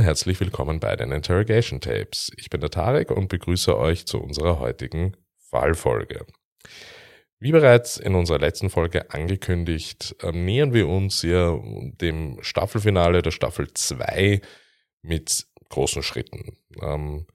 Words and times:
Und 0.00 0.06
herzlich 0.06 0.40
willkommen 0.40 0.80
bei 0.80 0.96
den 0.96 1.12
Interrogation 1.12 1.78
Tapes. 1.78 2.32
Ich 2.38 2.48
bin 2.48 2.62
der 2.62 2.70
Tarek 2.70 3.10
und 3.10 3.28
begrüße 3.28 3.76
euch 3.76 4.06
zu 4.06 4.18
unserer 4.18 4.58
heutigen 4.58 5.14
Fallfolge. 5.50 6.24
Wie 7.38 7.52
bereits 7.52 7.98
in 7.98 8.14
unserer 8.14 8.38
letzten 8.38 8.70
Folge 8.70 9.10
angekündigt, 9.10 10.16
äh, 10.22 10.32
nähern 10.32 10.72
wir 10.72 10.88
uns 10.88 11.20
ja 11.20 11.54
dem 12.00 12.38
Staffelfinale 12.40 13.20
der 13.20 13.30
Staffel 13.30 13.74
2 13.74 14.40
mit 15.02 15.44
großen 15.68 16.02
Schritten. 16.02 16.56
Ähm, 16.80 17.26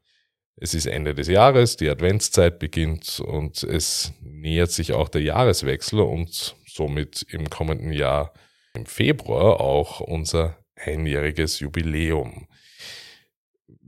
es 0.55 0.73
ist 0.73 0.87
Ende 0.87 1.13
des 1.13 1.27
Jahres, 1.27 1.77
die 1.77 1.87
Adventszeit 1.87 2.57
beginnt 2.57 3.19
und 3.19 3.61
es 3.61 4.11
nähert 4.21 4.71
sich 4.71 4.93
auch 4.93 5.09
der 5.09 5.21
Jahreswechsel 5.21 5.99
und 5.99 6.55
somit 6.65 7.27
im 7.29 7.47
kommenden 7.47 7.93
Jahr 7.93 8.33
im 8.73 8.87
Februar 8.87 9.61
auch 9.61 9.99
unser 9.99 10.57
einjähriges 10.75 11.59
Jubiläum. 11.59 12.47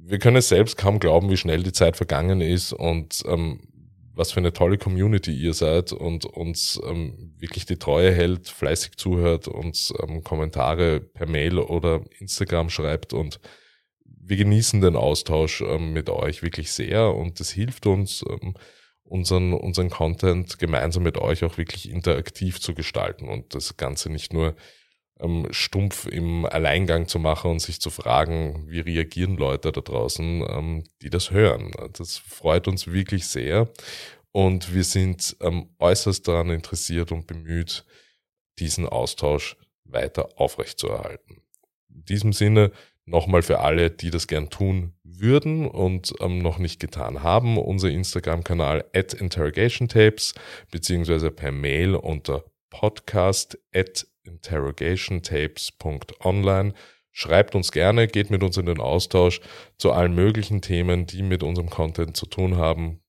Wir 0.09 0.19
können 0.19 0.37
es 0.37 0.47
selbst 0.47 0.77
kaum 0.77 0.99
glauben, 0.99 1.29
wie 1.29 1.35
schnell 1.35 1.63
die 1.63 1.73
Zeit 1.73 1.97
vergangen 1.97 2.39
ist 2.39 2.71
und 2.71 3.23
ähm, 3.27 3.59
was 4.13 4.31
für 4.31 4.39
eine 4.39 4.53
tolle 4.53 4.77
Community 4.77 5.33
ihr 5.33 5.53
seid 5.53 5.91
und 5.91 6.23
uns 6.23 6.79
ähm, 6.87 7.33
wirklich 7.37 7.65
die 7.65 7.75
Treue 7.75 8.13
hält, 8.13 8.47
fleißig 8.47 8.95
zuhört, 8.95 9.49
uns 9.49 9.93
ähm, 10.01 10.23
Kommentare 10.23 11.01
per 11.01 11.27
Mail 11.27 11.59
oder 11.59 12.05
Instagram 12.19 12.69
schreibt 12.69 13.11
und 13.11 13.41
wir 14.05 14.37
genießen 14.37 14.79
den 14.79 14.95
Austausch 14.95 15.59
ähm, 15.59 15.91
mit 15.91 16.09
euch 16.09 16.41
wirklich 16.41 16.71
sehr 16.71 17.13
und 17.13 17.41
es 17.41 17.51
hilft 17.51 17.85
uns, 17.85 18.23
ähm, 18.29 18.53
unseren, 19.03 19.51
unseren 19.51 19.89
Content 19.89 20.57
gemeinsam 20.57 21.03
mit 21.03 21.17
euch 21.17 21.43
auch 21.43 21.57
wirklich 21.57 21.89
interaktiv 21.89 22.61
zu 22.61 22.73
gestalten 22.73 23.27
und 23.27 23.53
das 23.53 23.75
Ganze 23.75 24.09
nicht 24.09 24.31
nur 24.31 24.55
ähm, 25.19 25.47
stumpf 25.51 26.05
im 26.07 26.45
Alleingang 26.45 27.07
zu 27.07 27.19
machen 27.19 27.51
und 27.51 27.59
sich 27.59 27.79
zu 27.81 27.89
fragen, 27.89 28.65
wie 28.67 28.79
reagieren 28.79 29.37
Leute 29.37 29.71
da 29.71 29.81
draußen, 29.81 30.45
ähm, 30.49 30.83
die 31.01 31.09
das 31.09 31.31
hören. 31.31 31.71
Das 31.93 32.17
freut 32.17 32.67
uns 32.67 32.87
wirklich 32.87 33.27
sehr 33.27 33.69
und 34.31 34.73
wir 34.73 34.83
sind 34.83 35.35
ähm, 35.41 35.69
äußerst 35.79 36.27
daran 36.27 36.49
interessiert 36.49 37.11
und 37.11 37.27
bemüht, 37.27 37.85
diesen 38.59 38.87
Austausch 38.87 39.55
weiter 39.83 40.29
aufrechtzuerhalten. 40.35 41.41
In 41.89 42.05
diesem 42.05 42.33
Sinne 42.33 42.71
nochmal 43.05 43.41
für 43.41 43.61
alle, 43.61 43.89
die 43.89 44.11
das 44.11 44.27
gern 44.27 44.49
tun 44.49 44.93
würden 45.03 45.67
und 45.67 46.13
ähm, 46.19 46.39
noch 46.39 46.59
nicht 46.59 46.79
getan 46.79 47.23
haben, 47.23 47.57
unser 47.57 47.89
Instagram-Kanal 47.89 48.85
at 48.93 49.13
interrogationtapes 49.13 50.35
beziehungsweise 50.71 51.31
per 51.31 51.51
Mail 51.51 51.95
unter 51.95 52.43
podcast 52.69 53.57
at 53.73 54.05
interrogationtapes.online. 54.27 56.73
Schreibt 57.11 57.55
uns 57.55 57.71
gerne, 57.71 58.07
geht 58.07 58.29
mit 58.29 58.43
uns 58.43 58.57
in 58.57 58.67
den 58.67 58.79
Austausch 58.79 59.41
zu 59.77 59.91
allen 59.91 60.13
möglichen 60.13 60.61
Themen, 60.61 61.07
die 61.07 61.23
mit 61.23 61.41
unserem 61.41 61.69
Content 61.69 62.15
zu 62.15 62.27
tun 62.27 62.57
haben. 62.57 63.01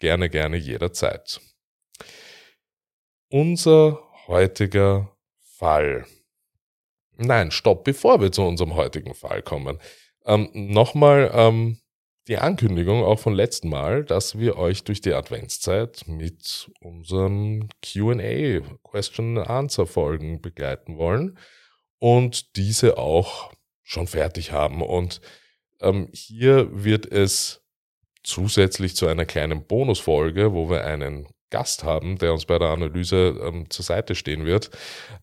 Gerne, 0.00 0.28
gerne 0.28 0.56
jederzeit. 0.56 1.40
Unser 3.28 4.00
heutiger 4.26 5.16
Fall. 5.38 6.06
Nein, 7.16 7.52
stopp, 7.52 7.84
bevor 7.84 8.20
wir 8.20 8.32
zu 8.32 8.42
unserem 8.42 8.74
heutigen 8.74 9.14
Fall 9.14 9.42
kommen. 9.42 9.78
Ähm, 10.26 10.50
Nochmal 10.52 11.30
ähm, 11.32 11.78
die 12.28 12.38
Ankündigung 12.38 13.02
auch 13.02 13.18
von 13.18 13.34
letzten 13.34 13.68
Mal, 13.68 14.04
dass 14.04 14.38
wir 14.38 14.56
euch 14.56 14.84
durch 14.84 15.00
die 15.00 15.12
Adventszeit 15.12 16.04
mit 16.06 16.70
unseren 16.80 17.68
QA, 17.82 18.60
Question 18.82 19.38
and 19.38 19.48
Answer 19.48 19.86
Folgen 19.86 20.40
begleiten 20.40 20.98
wollen 20.98 21.38
und 21.98 22.56
diese 22.56 22.98
auch 22.98 23.52
schon 23.82 24.06
fertig 24.06 24.52
haben. 24.52 24.82
Und 24.82 25.20
ähm, 25.80 26.08
hier 26.12 26.68
wird 26.72 27.10
es 27.10 27.62
zusätzlich 28.22 28.94
zu 28.94 29.08
einer 29.08 29.24
kleinen 29.24 29.66
Bonusfolge, 29.66 30.52
wo 30.52 30.70
wir 30.70 30.84
einen 30.84 31.26
Gast 31.50 31.84
haben, 31.84 32.18
der 32.18 32.32
uns 32.32 32.46
bei 32.46 32.58
der 32.58 32.68
Analyse 32.68 33.38
ähm, 33.42 33.68
zur 33.68 33.84
Seite 33.84 34.14
stehen 34.14 34.46
wird, 34.46 34.70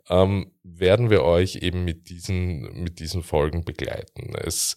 ähm, 0.10 0.52
werden 0.64 1.10
wir 1.10 1.24
euch 1.24 1.56
eben 1.58 1.84
mit 1.86 2.10
diesen, 2.10 2.84
mit 2.84 3.00
diesen 3.00 3.24
Folgen 3.24 3.66
begleiten. 3.66 4.36
Es 4.36 4.76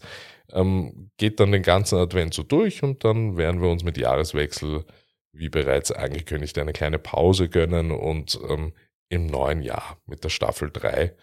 ähm, 0.53 1.11
geht 1.17 1.39
dann 1.39 1.51
den 1.51 1.63
ganzen 1.63 1.97
Advent 1.97 2.33
so 2.33 2.43
durch 2.43 2.83
und 2.83 3.03
dann 3.03 3.37
werden 3.37 3.61
wir 3.61 3.69
uns 3.69 3.83
mit 3.83 3.97
Jahreswechsel, 3.97 4.85
wie 5.33 5.49
bereits 5.49 5.91
angekündigt, 5.91 6.57
eine 6.57 6.73
kleine 6.73 6.99
Pause 6.99 7.49
gönnen 7.49 7.91
und 7.91 8.39
ähm, 8.49 8.73
im 9.09 9.27
neuen 9.27 9.61
Jahr 9.61 9.97
mit 10.05 10.23
der 10.23 10.29
Staffel 10.29 10.71
3 10.71 11.15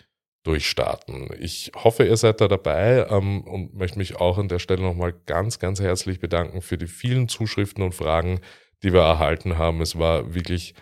durchstarten. 0.43 1.29
Ich 1.39 1.71
hoffe, 1.75 2.05
ihr 2.05 2.17
seid 2.17 2.41
da 2.41 2.49
dabei 2.49 3.07
ähm, 3.11 3.43
und 3.43 3.75
möchte 3.75 3.99
mich 3.99 4.17
auch 4.17 4.39
an 4.39 4.49
der 4.49 4.59
Stelle 4.59 4.83
nochmal 4.83 5.13
ganz, 5.27 5.59
ganz 5.59 5.81
herzlich 5.81 6.19
bedanken 6.19 6.63
für 6.63 6.79
die 6.79 6.87
vielen 6.87 7.29
Zuschriften 7.29 7.83
und 7.83 7.95
Fragen, 7.95 8.41
die 8.83 8.93
wir 8.93 9.03
erhalten 9.03 9.59
haben. 9.59 9.81
Es 9.83 9.99
war 9.99 10.35
wirklich 10.35 10.75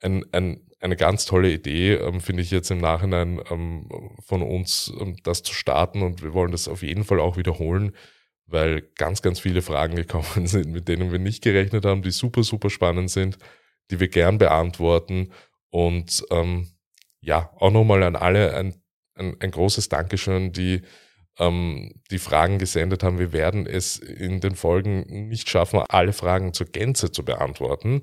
ein, 0.00 0.24
ein, 0.32 0.66
eine 0.84 0.96
ganz 0.96 1.24
tolle 1.24 1.50
Idee, 1.50 1.94
ähm, 1.94 2.20
finde 2.20 2.42
ich 2.42 2.50
jetzt 2.50 2.70
im 2.70 2.78
Nachhinein 2.78 3.40
ähm, 3.50 3.88
von 4.20 4.42
uns, 4.42 4.92
ähm, 5.00 5.16
das 5.22 5.42
zu 5.42 5.54
starten. 5.54 6.02
Und 6.02 6.22
wir 6.22 6.34
wollen 6.34 6.52
das 6.52 6.68
auf 6.68 6.82
jeden 6.82 7.04
Fall 7.04 7.20
auch 7.20 7.36
wiederholen, 7.36 7.96
weil 8.46 8.82
ganz, 8.96 9.22
ganz 9.22 9.40
viele 9.40 9.62
Fragen 9.62 9.96
gekommen 9.96 10.46
sind, 10.46 10.70
mit 10.70 10.88
denen 10.88 11.10
wir 11.10 11.18
nicht 11.18 11.42
gerechnet 11.42 11.86
haben, 11.86 12.02
die 12.02 12.10
super, 12.10 12.42
super 12.42 12.70
spannend 12.70 13.10
sind, 13.10 13.38
die 13.90 13.98
wir 13.98 14.08
gern 14.08 14.38
beantworten. 14.38 15.32
Und 15.70 16.24
ähm, 16.30 16.68
ja, 17.20 17.50
auch 17.56 17.70
nochmal 17.70 18.02
an 18.02 18.14
alle 18.14 18.54
ein, 18.54 18.74
ein, 19.14 19.36
ein 19.40 19.50
großes 19.50 19.88
Dankeschön, 19.88 20.52
die 20.52 20.82
ähm, 21.38 21.94
die 22.10 22.18
Fragen 22.18 22.58
gesendet 22.58 23.02
haben. 23.02 23.18
Wir 23.18 23.32
werden 23.32 23.66
es 23.66 23.96
in 23.96 24.40
den 24.40 24.54
Folgen 24.54 25.28
nicht 25.28 25.48
schaffen, 25.48 25.80
alle 25.88 26.12
Fragen 26.12 26.52
zur 26.52 26.66
Gänze 26.66 27.10
zu 27.10 27.24
beantworten, 27.24 28.02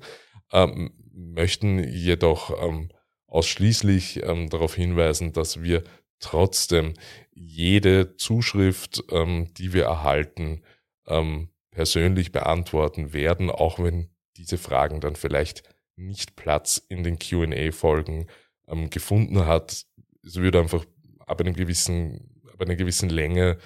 ähm, 0.52 0.92
möchten 1.12 1.78
jedoch 1.78 2.50
ähm, 2.62 2.90
ausschließlich 3.26 4.22
ähm, 4.22 4.48
darauf 4.48 4.74
hinweisen, 4.74 5.32
dass 5.32 5.62
wir 5.62 5.84
trotzdem 6.18 6.94
jede 7.32 8.16
Zuschrift, 8.16 9.02
ähm, 9.10 9.52
die 9.54 9.72
wir 9.72 9.84
erhalten, 9.84 10.62
ähm, 11.06 11.48
persönlich 11.70 12.32
beantworten 12.32 13.12
werden, 13.12 13.50
auch 13.50 13.78
wenn 13.78 14.10
diese 14.36 14.58
Fragen 14.58 15.00
dann 15.00 15.16
vielleicht 15.16 15.62
nicht 15.96 16.36
Platz 16.36 16.82
in 16.88 17.02
den 17.02 17.18
QA-Folgen 17.18 18.28
ähm, 18.68 18.90
gefunden 18.90 19.46
hat. 19.46 19.84
Es 20.24 20.36
würde 20.36 20.60
einfach 20.60 20.84
ab 21.26 21.40
einem 21.40 21.54
gewissen 21.54 22.32
ab 22.52 22.60
einer 22.60 22.76
gewissen 22.76 23.08
Länge 23.08 23.58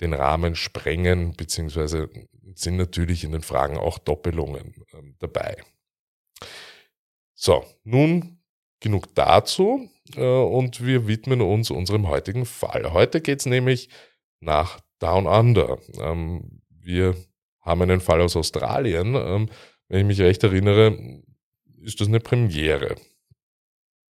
den 0.00 0.12
Rahmen 0.12 0.56
sprengen, 0.56 1.34
beziehungsweise 1.36 2.10
sind 2.54 2.76
natürlich 2.76 3.24
in 3.24 3.32
den 3.32 3.42
Fragen 3.42 3.78
auch 3.78 3.98
Doppelungen 3.98 4.74
ähm, 4.92 5.14
dabei. 5.18 5.56
So, 7.34 7.64
nun 7.82 8.38
genug 8.80 9.14
dazu 9.14 9.88
äh, 10.16 10.24
und 10.24 10.84
wir 10.84 11.08
widmen 11.08 11.40
uns 11.40 11.70
unserem 11.70 12.08
heutigen 12.08 12.46
Fall. 12.46 12.92
Heute 12.92 13.20
geht 13.20 13.40
es 13.40 13.46
nämlich 13.46 13.88
nach 14.40 14.80
Down 14.98 15.26
Under. 15.26 15.78
Ähm, 16.00 16.62
wir 16.70 17.16
haben 17.60 17.82
einen 17.82 18.00
Fall 18.00 18.20
aus 18.20 18.36
Australien. 18.36 19.14
Ähm, 19.14 19.48
wenn 19.88 20.00
ich 20.00 20.06
mich 20.06 20.20
recht 20.20 20.42
erinnere, 20.44 21.22
ist 21.82 22.00
das 22.00 22.08
eine 22.08 22.20
Premiere. 22.20 22.96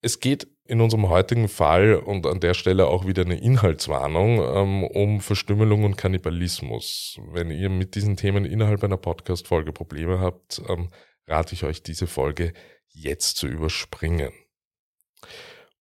Es 0.02 0.20
geht 0.20 0.48
in 0.66 0.82
unserem 0.82 1.10
heutigen 1.10 1.48
Fall 1.48 1.96
und 1.96 2.26
an 2.26 2.40
der 2.40 2.54
Stelle 2.54 2.88
auch 2.88 3.06
wieder 3.06 3.24
eine 3.24 3.40
Inhaltswarnung 3.40 4.40
ähm, 4.40 4.84
um 4.84 5.22
Verstümmelung 5.22 5.84
und 5.84 5.98
Kannibalismus. 5.98 7.20
Wenn 7.32 7.52
ihr 7.52 7.70
mit 7.70 7.96
diesen 7.96 8.18
Themen 8.18 8.46
innerhalb 8.46 8.84
einer 8.84 8.98
Podcast-Folge 8.98 9.72
Probleme 9.72 10.20
habt, 10.20 10.62
ähm, 10.68 10.90
rate 11.28 11.54
ich 11.54 11.64
euch, 11.64 11.84
diese 11.84 12.08
Folge 12.08 12.54
jetzt 12.94 13.38
zu 13.38 13.48
überspringen. 13.48 14.32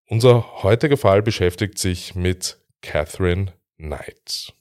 Unser 0.08 0.62
heutiger 0.62 0.96
Fall 0.96 1.22
beschäftigt 1.22 1.78
sich 1.78 2.14
mit 2.14 2.58
Catherine 2.80 3.54
Knight. 3.76 4.52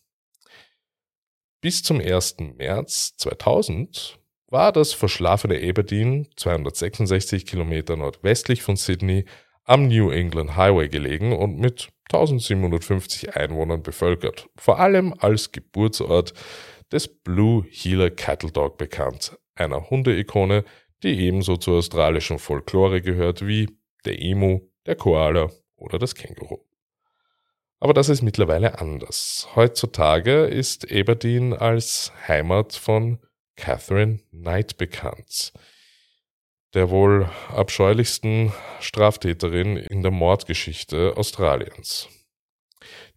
Bis 1.62 1.83
zum 1.83 2.00
1. 2.00 2.38
März 2.57 3.15
2000 3.18 4.18
war 4.48 4.71
das 4.71 4.94
verschlafene 4.94 5.62
Aberdeen, 5.68 6.27
266 6.36 7.45
Kilometer 7.45 7.95
nordwestlich 7.95 8.62
von 8.62 8.75
Sydney, 8.75 9.25
am 9.63 9.88
New 9.88 10.09
England 10.09 10.56
Highway 10.56 10.89
gelegen 10.89 11.33
und 11.33 11.57
mit 11.57 11.89
1750 12.12 13.36
Einwohnern 13.36 13.83
bevölkert, 13.83 14.50
vor 14.56 14.80
allem 14.80 15.13
als 15.18 15.51
Geburtsort 15.51 16.33
des 16.92 17.07
Blue 17.07 17.65
Heeler 17.69 18.12
Cattle 18.12 18.51
Dog 18.51 18.77
bekannt, 18.77 19.38
einer 19.56 19.89
Hundeikone, 19.89 20.65
die 21.03 21.19
ebenso 21.19 21.57
zur 21.57 21.77
australischen 21.77 22.39
Folklore 22.39 23.01
gehört 23.01 23.45
wie 23.45 23.69
der 24.06 24.21
Emu, 24.21 24.62
der 24.86 24.95
Koala 24.95 25.51
oder 25.75 26.00
das 26.00 26.15
Känguru. 26.15 26.59
Aber 27.80 27.94
das 27.94 28.09
ist 28.09 28.21
mittlerweile 28.21 28.80
anders. 28.80 29.48
Heutzutage 29.56 30.45
ist 30.45 30.92
Aberdeen 30.92 31.53
als 31.53 32.12
Heimat 32.27 32.74
von 32.74 33.19
Catherine 33.56 34.19
Knight 34.31 34.77
bekannt 34.77 35.53
der 36.74 36.89
wohl 36.89 37.30
abscheulichsten 37.50 38.53
Straftäterin 38.80 39.77
in 39.77 40.01
der 40.01 40.12
Mordgeschichte 40.12 41.18
Australiens. 41.18 42.07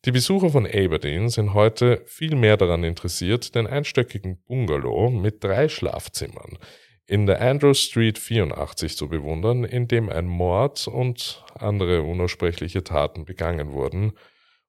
Die 0.05 0.13
Besucher 0.13 0.51
von 0.51 0.67
Aberdeen 0.67 1.31
sind 1.31 1.55
heute 1.55 2.03
viel 2.07 2.37
mehr 2.37 2.57
daran 2.57 2.85
interessiert, 2.85 3.55
den 3.55 3.67
einstöckigen 3.67 4.43
Bungalow 4.45 5.11
mit 5.11 5.43
drei 5.43 5.69
Schlafzimmern 5.69 6.59
in 7.06 7.27
der 7.27 7.41
Andrew 7.41 7.75
Street 7.75 8.19
84 8.19 8.97
zu 8.97 9.09
bewundern, 9.09 9.65
in 9.65 9.89
dem 9.89 10.09
ein 10.09 10.27
Mord 10.27 10.89
und 10.89 11.45
andere 11.55 12.03
unaussprechliche 12.03 12.83
Taten 12.83 13.25
begangen 13.25 13.73
wurden, 13.73 14.12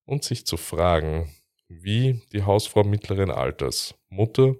und 0.06 0.24
sich 0.24 0.46
zu 0.46 0.58
fragen, 0.58 1.34
wie 1.68 2.22
die 2.32 2.44
Hausfrau 2.44 2.84
mittleren 2.84 3.32
Alters, 3.32 3.96
Mutter 4.10 4.56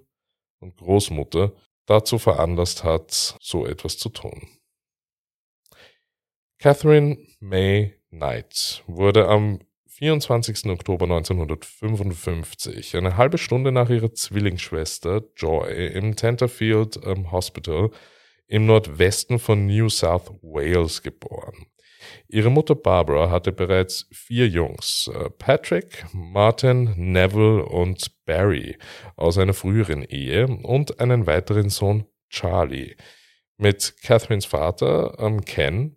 und 0.60 0.76
Großmutter 0.76 1.52
dazu 1.86 2.18
veranlasst 2.18 2.82
hat, 2.82 3.36
so 3.40 3.64
etwas 3.64 3.96
zu 3.96 4.08
tun. 4.08 4.48
Catherine 6.58 7.18
May 7.38 7.94
Knight 8.10 8.82
wurde 8.86 9.28
am 9.28 9.60
24. 9.98 10.66
Oktober 10.66 11.06
1955, 11.06 12.96
eine 12.98 13.16
halbe 13.16 13.38
Stunde 13.38 13.72
nach 13.72 13.88
ihrer 13.88 14.12
Zwillingsschwester 14.12 15.22
Joy 15.36 15.86
im 15.86 16.16
Tenterfield 16.16 17.00
ähm, 17.02 17.32
Hospital 17.32 17.90
im 18.46 18.66
Nordwesten 18.66 19.38
von 19.38 19.66
New 19.66 19.88
South 19.88 20.30
Wales 20.42 21.00
geboren. 21.00 21.64
Ihre 22.28 22.50
Mutter 22.50 22.74
Barbara 22.74 23.30
hatte 23.30 23.52
bereits 23.52 24.06
vier 24.12 24.46
Jungs, 24.48 25.10
äh, 25.14 25.30
Patrick, 25.30 26.04
Martin, 26.12 26.92
Neville 26.96 27.64
und 27.64 28.22
Barry 28.26 28.76
aus 29.16 29.38
einer 29.38 29.54
früheren 29.54 30.02
Ehe 30.02 30.46
und 30.46 31.00
einen 31.00 31.26
weiteren 31.26 31.70
Sohn 31.70 32.04
Charlie. 32.28 32.96
Mit 33.56 33.94
Catherines 34.02 34.44
Vater 34.44 35.16
ähm, 35.18 35.42
Ken 35.46 35.96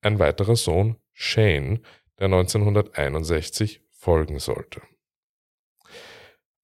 ein 0.00 0.18
weiterer 0.18 0.56
Sohn 0.56 0.96
Shane, 1.12 1.80
der 2.18 2.26
1961 2.26 3.80
folgen 3.90 4.38
sollte. 4.38 4.82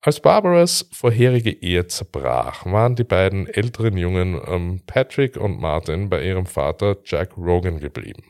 Als 0.03 0.19
Barbaras 0.19 0.89
vorherige 0.91 1.51
Ehe 1.51 1.85
zerbrach, 1.85 2.65
waren 2.65 2.95
die 2.95 3.03
beiden 3.03 3.45
älteren 3.47 3.97
Jungen 3.97 4.41
ähm, 4.47 4.81
Patrick 4.87 5.37
und 5.37 5.59
Martin 5.59 6.09
bei 6.09 6.23
ihrem 6.23 6.47
Vater 6.47 6.97
Jack 7.05 7.37
Rogan 7.37 7.79
geblieben. 7.79 8.23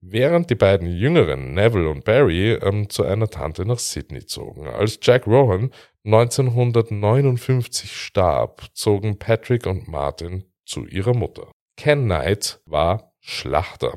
Während 0.00 0.48
die 0.48 0.54
beiden 0.54 0.88
jüngeren, 0.88 1.52
Neville 1.52 1.90
und 1.90 2.04
Barry, 2.04 2.54
ähm, 2.54 2.88
zu 2.88 3.04
einer 3.04 3.28
Tante 3.28 3.66
nach 3.66 3.78
Sydney 3.78 4.24
zogen. 4.24 4.66
Als 4.66 4.98
Jack 5.02 5.26
Rohan 5.26 5.70
1959 6.04 7.92
starb, 7.94 8.64
zogen 8.72 9.18
Patrick 9.18 9.66
und 9.66 9.86
Martin 9.86 10.44
zu 10.64 10.86
ihrer 10.86 11.14
Mutter. 11.14 11.52
Ken 11.76 12.04
Knight 12.04 12.60
war 12.64 13.12
Schlachter 13.20 13.92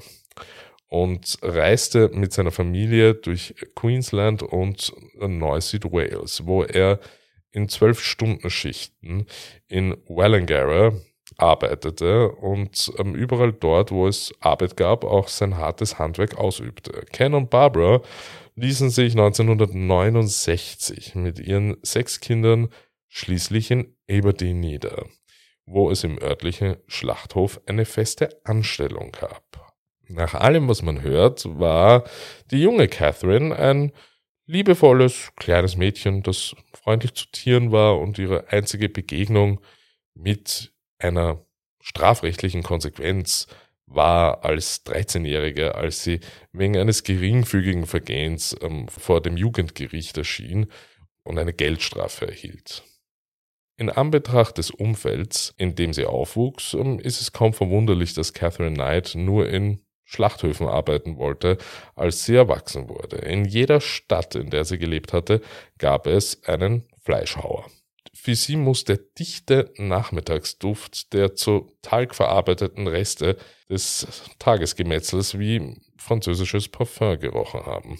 und 0.87 1.37
reiste 1.41 2.09
mit 2.13 2.33
seiner 2.33 2.51
Familie 2.51 3.15
durch 3.15 3.55
Queensland 3.75 4.43
und 4.43 4.93
Neu 5.19 5.59
Süd 5.61 5.91
Wales, 5.91 6.45
wo 6.45 6.63
er 6.63 6.99
in 7.51 7.69
zwölf 7.69 8.01
Stunden 8.01 8.49
Schichten 8.49 9.25
in 9.67 9.95
Wellingara 10.07 10.93
arbeitete 11.37 12.29
und 12.29 12.91
ähm, 12.97 13.15
überall 13.15 13.53
dort, 13.53 13.91
wo 13.91 14.07
es 14.07 14.33
Arbeit 14.39 14.77
gab, 14.77 15.03
auch 15.03 15.27
sein 15.27 15.57
hartes 15.57 15.97
Handwerk 15.97 16.37
ausübte. 16.37 17.05
Ken 17.11 17.33
und 17.33 17.49
Barbara 17.49 18.01
ließen 18.55 18.89
sich 18.89 19.13
1969 19.13 21.15
mit 21.15 21.39
ihren 21.39 21.77
sechs 21.81 22.19
Kindern 22.19 22.69
schließlich 23.09 23.71
in 23.71 23.95
Aberdeen 24.09 24.59
nieder, 24.59 25.05
wo 25.65 25.89
es 25.89 26.03
im 26.03 26.21
örtlichen 26.21 26.77
Schlachthof 26.88 27.59
eine 27.65 27.85
feste 27.85 28.39
Anstellung 28.43 29.11
gab. 29.11 29.64
Nach 30.07 30.33
allem, 30.33 30.67
was 30.67 30.81
man 30.81 31.01
hört, 31.01 31.45
war 31.59 32.03
die 32.51 32.61
junge 32.61 32.87
Catherine 32.87 33.55
ein 33.55 33.91
liebevolles 34.45 35.31
kleines 35.35 35.75
Mädchen, 35.77 36.21
das 36.21 36.55
freundlich 36.73 37.13
zu 37.15 37.25
Tieren 37.31 37.71
war 37.71 37.99
und 37.99 38.19
ihre 38.19 38.49
einzige 38.49 38.89
Begegnung 38.89 39.61
mit 40.13 40.73
einer 40.99 41.45
strafrechtlichen 41.81 42.63
Konsequenz 42.63 43.47
war 43.87 44.43
als 44.43 44.85
13-Jährige, 44.85 45.75
als 45.75 46.03
sie 46.03 46.19
wegen 46.51 46.77
eines 46.77 47.03
geringfügigen 47.03 47.85
Vergehens 47.85 48.55
ähm, 48.61 48.87
vor 48.87 49.21
dem 49.21 49.37
Jugendgericht 49.37 50.17
erschien 50.17 50.67
und 51.23 51.37
eine 51.37 51.53
Geldstrafe 51.53 52.27
erhielt. 52.27 52.83
In 53.77 53.89
Anbetracht 53.89 54.57
des 54.57 54.71
Umfelds, 54.71 55.53
in 55.57 55.75
dem 55.75 55.93
sie 55.93 56.05
aufwuchs, 56.05 56.73
ähm, 56.73 56.99
ist 56.99 57.21
es 57.21 57.31
kaum 57.31 57.53
verwunderlich, 57.53 58.13
dass 58.13 58.33
Catherine 58.33 58.73
Knight 58.73 59.13
nur 59.15 59.49
in 59.49 59.84
Schlachthöfen 60.05 60.67
arbeiten 60.67 61.17
wollte, 61.17 61.57
als 61.95 62.25
sie 62.25 62.35
erwachsen 62.35 62.87
wurde. 62.87 63.17
In 63.17 63.45
jeder 63.45 63.81
Stadt, 63.81 64.35
in 64.35 64.49
der 64.49 64.63
sie 64.63 64.77
gelebt 64.77 65.13
hatte, 65.13 65.41
gab 65.77 66.07
es 66.07 66.43
einen 66.43 66.87
Fleischhauer. 67.03 67.65
Für 68.13 68.35
sie 68.35 68.55
muss 68.55 68.85
der 68.85 68.97
dichte 68.97 69.71
Nachmittagsduft 69.77 71.13
der 71.13 71.35
zu 71.35 71.71
Talg 71.81 72.15
verarbeiteten 72.15 72.87
Reste 72.87 73.37
des 73.69 74.07
Tagesgemetzels 74.39 75.37
wie 75.37 75.75
französisches 75.97 76.69
Parfum 76.69 77.19
gerochen 77.19 77.65
haben. 77.65 77.99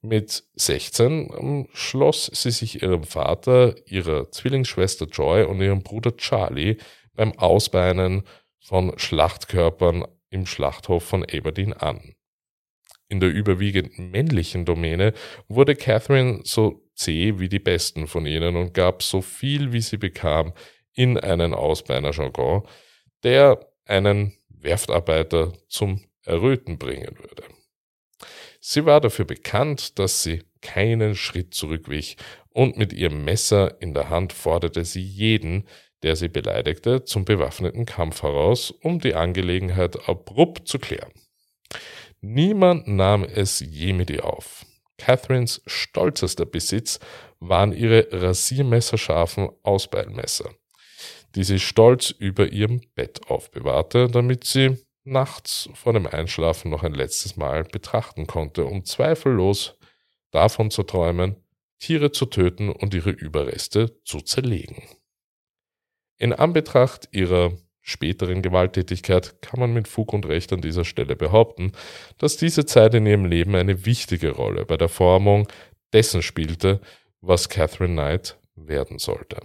Mit 0.00 0.44
16 0.54 1.30
ähm, 1.38 1.68
schloss 1.72 2.30
sie 2.32 2.50
sich 2.50 2.82
ihrem 2.82 3.04
Vater, 3.04 3.74
ihrer 3.86 4.30
Zwillingsschwester 4.30 5.06
Joy 5.06 5.44
und 5.44 5.60
ihrem 5.60 5.82
Bruder 5.82 6.16
Charlie 6.16 6.76
beim 7.14 7.32
Ausbeinen 7.38 8.22
von 8.60 8.98
Schlachtkörpern 8.98 10.04
im 10.34 10.46
Schlachthof 10.46 11.04
von 11.04 11.24
Aberdeen 11.24 11.72
an. 11.72 12.14
In 13.08 13.20
der 13.20 13.30
überwiegend 13.30 13.98
männlichen 13.98 14.64
Domäne 14.64 15.14
wurde 15.48 15.76
Catherine 15.76 16.40
so 16.42 16.82
zäh 16.96 17.38
wie 17.38 17.48
die 17.48 17.60
besten 17.60 18.06
von 18.06 18.26
ihnen 18.26 18.56
und 18.56 18.74
gab 18.74 19.02
so 19.02 19.22
viel, 19.22 19.72
wie 19.72 19.80
sie 19.80 19.96
bekam, 19.96 20.52
in 20.94 21.18
einen 21.18 21.54
Ausbeiner-Jargon, 21.54 22.66
der 23.22 23.60
einen 23.84 24.32
Werftarbeiter 24.48 25.52
zum 25.68 26.04
Erröten 26.24 26.78
bringen 26.78 27.16
würde. 27.18 27.44
Sie 28.60 28.86
war 28.86 29.00
dafür 29.00 29.24
bekannt, 29.24 29.98
dass 29.98 30.22
sie 30.22 30.42
keinen 30.60 31.14
Schritt 31.14 31.54
zurückwich 31.54 32.16
und 32.48 32.76
mit 32.76 32.92
ihrem 32.92 33.24
Messer 33.24 33.80
in 33.82 33.92
der 33.92 34.08
Hand 34.08 34.32
forderte 34.32 34.84
sie 34.84 35.02
jeden, 35.02 35.68
der 36.04 36.16
sie 36.16 36.28
beleidigte, 36.28 37.04
zum 37.04 37.24
bewaffneten 37.24 37.86
Kampf 37.86 38.22
heraus, 38.22 38.70
um 38.70 39.00
die 39.00 39.14
Angelegenheit 39.14 40.08
abrupt 40.08 40.68
zu 40.68 40.78
klären. 40.78 41.10
Niemand 42.20 42.86
nahm 42.86 43.24
es 43.24 43.60
je 43.60 43.92
mit 43.94 44.10
ihr 44.10 44.24
auf. 44.24 44.66
Catherines 44.98 45.62
stolzester 45.66 46.46
Besitz 46.46 47.00
waren 47.40 47.72
ihre 47.72 48.06
rasiermesserscharfen 48.10 49.48
Ausbeilmesser, 49.62 50.50
die 51.34 51.44
sie 51.44 51.58
stolz 51.58 52.10
über 52.10 52.48
ihrem 52.48 52.82
Bett 52.94 53.28
aufbewahrte, 53.28 54.08
damit 54.08 54.44
sie 54.44 54.78
nachts 55.04 55.68
vor 55.74 55.92
dem 55.92 56.06
Einschlafen 56.06 56.70
noch 56.70 56.82
ein 56.82 56.94
letztes 56.94 57.36
Mal 57.36 57.64
betrachten 57.64 58.26
konnte, 58.26 58.66
um 58.66 58.84
zweifellos 58.84 59.78
davon 60.30 60.70
zu 60.70 60.82
träumen, 60.82 61.36
Tiere 61.78 62.12
zu 62.12 62.26
töten 62.26 62.70
und 62.70 62.94
ihre 62.94 63.10
Überreste 63.10 64.00
zu 64.04 64.20
zerlegen. 64.20 64.82
In 66.18 66.32
Anbetracht 66.32 67.08
ihrer 67.12 67.52
späteren 67.80 68.40
Gewalttätigkeit 68.40 69.42
kann 69.42 69.60
man 69.60 69.72
mit 69.72 69.88
Fug 69.88 70.12
und 70.12 70.26
Recht 70.26 70.52
an 70.52 70.62
dieser 70.62 70.84
Stelle 70.84 71.16
behaupten, 71.16 71.72
dass 72.18 72.36
diese 72.36 72.64
Zeit 72.64 72.94
in 72.94 73.06
ihrem 73.06 73.26
Leben 73.26 73.54
eine 73.54 73.84
wichtige 73.84 74.30
Rolle 74.30 74.64
bei 74.64 74.76
der 74.76 74.88
Formung 74.88 75.48
dessen 75.92 76.22
spielte, 76.22 76.80
was 77.20 77.48
Catherine 77.48 77.92
Knight 77.92 78.38
werden 78.56 78.98
sollte. 78.98 79.40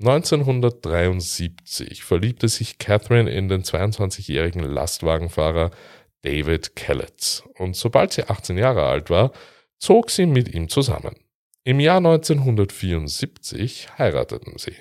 1973 0.00 2.02
verliebte 2.02 2.48
sich 2.48 2.78
Catherine 2.78 3.30
in 3.30 3.48
den 3.48 3.62
22-jährigen 3.62 4.62
Lastwagenfahrer 4.62 5.70
David 6.22 6.76
Kellett 6.76 7.44
und 7.58 7.76
sobald 7.76 8.12
sie 8.12 8.24
18 8.24 8.58
Jahre 8.58 8.84
alt 8.84 9.10
war, 9.10 9.32
zog 9.78 10.10
sie 10.10 10.26
mit 10.26 10.54
ihm 10.54 10.68
zusammen. 10.68 11.16
Im 11.64 11.80
Jahr 11.80 11.98
1974 11.98 13.98
heirateten 13.98 14.56
sie. 14.56 14.76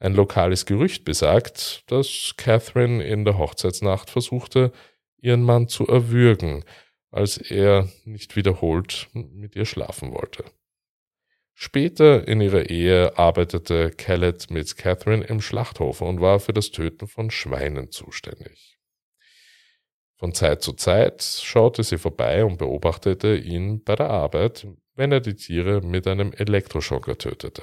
Ein 0.00 0.14
lokales 0.14 0.64
Gerücht 0.64 1.04
besagt, 1.04 1.84
dass 1.90 2.32
Catherine 2.38 3.04
in 3.04 3.26
der 3.26 3.36
Hochzeitsnacht 3.36 4.08
versuchte, 4.08 4.72
ihren 5.20 5.42
Mann 5.42 5.68
zu 5.68 5.86
erwürgen, 5.86 6.64
als 7.10 7.36
er 7.36 7.86
nicht 8.04 8.34
wiederholt 8.34 9.08
mit 9.12 9.54
ihr 9.56 9.66
schlafen 9.66 10.14
wollte. 10.14 10.44
Später 11.52 12.26
in 12.26 12.40
ihrer 12.40 12.70
Ehe 12.70 13.18
arbeitete 13.18 13.90
Kellett 13.90 14.50
mit 14.50 14.74
Catherine 14.78 15.22
im 15.26 15.42
Schlachthof 15.42 16.00
und 16.00 16.18
war 16.22 16.40
für 16.40 16.54
das 16.54 16.70
Töten 16.70 17.06
von 17.06 17.30
Schweinen 17.30 17.90
zuständig. 17.90 18.78
Von 20.16 20.32
Zeit 20.32 20.62
zu 20.62 20.72
Zeit 20.72 21.22
schaute 21.22 21.82
sie 21.82 21.98
vorbei 21.98 22.46
und 22.46 22.56
beobachtete 22.56 23.36
ihn 23.36 23.84
bei 23.84 23.96
der 23.96 24.08
Arbeit, 24.08 24.66
wenn 24.94 25.12
er 25.12 25.20
die 25.20 25.34
Tiere 25.34 25.82
mit 25.82 26.06
einem 26.06 26.32
Elektroschocker 26.32 27.18
tötete. 27.18 27.62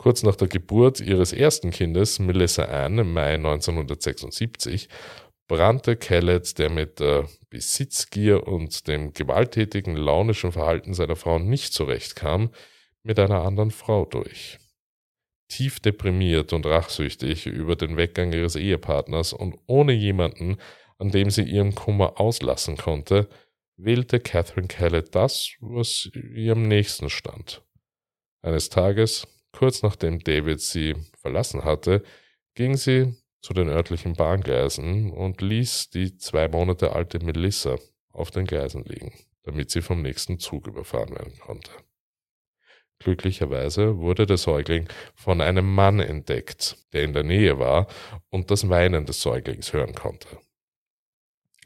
Kurz 0.00 0.22
nach 0.22 0.36
der 0.36 0.48
Geburt 0.48 1.00
ihres 1.00 1.34
ersten 1.34 1.72
Kindes, 1.72 2.20
Melissa 2.20 2.64
Ann, 2.64 2.96
im 2.96 3.12
Mai 3.12 3.34
1976, 3.34 4.88
brannte 5.46 5.94
Kellett, 5.94 6.58
der 6.58 6.70
mit 6.70 7.00
der 7.00 7.28
Besitzgier 7.50 8.46
und 8.46 8.88
dem 8.88 9.12
gewalttätigen, 9.12 9.96
launischen 9.96 10.52
Verhalten 10.52 10.94
seiner 10.94 11.16
Frau 11.16 11.38
nicht 11.38 11.74
zurechtkam, 11.74 12.48
mit 13.02 13.18
einer 13.18 13.42
anderen 13.42 13.70
Frau 13.70 14.06
durch. 14.06 14.58
Tief 15.48 15.80
deprimiert 15.80 16.54
und 16.54 16.64
rachsüchtig 16.64 17.44
über 17.44 17.76
den 17.76 17.98
Weggang 17.98 18.32
ihres 18.32 18.56
Ehepartners 18.56 19.34
und 19.34 19.58
ohne 19.66 19.92
jemanden, 19.92 20.56
an 20.96 21.10
dem 21.10 21.28
sie 21.28 21.42
ihren 21.42 21.74
Kummer 21.74 22.18
auslassen 22.18 22.78
konnte, 22.78 23.28
wählte 23.76 24.18
Catherine 24.18 24.68
Kellett 24.68 25.14
das, 25.14 25.50
was 25.60 26.08
ihr 26.14 26.52
am 26.52 26.62
nächsten 26.62 27.10
stand. 27.10 27.62
Eines 28.40 28.70
Tages, 28.70 29.26
kurz 29.52 29.82
nachdem 29.82 30.20
David 30.20 30.60
sie 30.60 30.94
verlassen 31.20 31.64
hatte, 31.64 32.02
ging 32.54 32.76
sie 32.76 33.14
zu 33.40 33.54
den 33.54 33.68
örtlichen 33.68 34.14
Bahngleisen 34.14 35.10
und 35.10 35.40
ließ 35.40 35.90
die 35.90 36.16
zwei 36.16 36.48
Monate 36.48 36.92
alte 36.92 37.18
Melissa 37.24 37.78
auf 38.12 38.30
den 38.30 38.46
Gleisen 38.46 38.84
liegen, 38.84 39.12
damit 39.44 39.70
sie 39.70 39.80
vom 39.80 40.02
nächsten 40.02 40.38
Zug 40.38 40.66
überfahren 40.66 41.10
werden 41.10 41.38
konnte. 41.38 41.70
Glücklicherweise 42.98 43.96
wurde 43.98 44.26
der 44.26 44.36
Säugling 44.36 44.86
von 45.14 45.40
einem 45.40 45.74
Mann 45.74 46.00
entdeckt, 46.00 46.76
der 46.92 47.04
in 47.04 47.14
der 47.14 47.22
Nähe 47.22 47.58
war 47.58 47.86
und 48.28 48.50
das 48.50 48.68
Weinen 48.68 49.06
des 49.06 49.22
Säuglings 49.22 49.72
hören 49.72 49.94
konnte. 49.94 50.28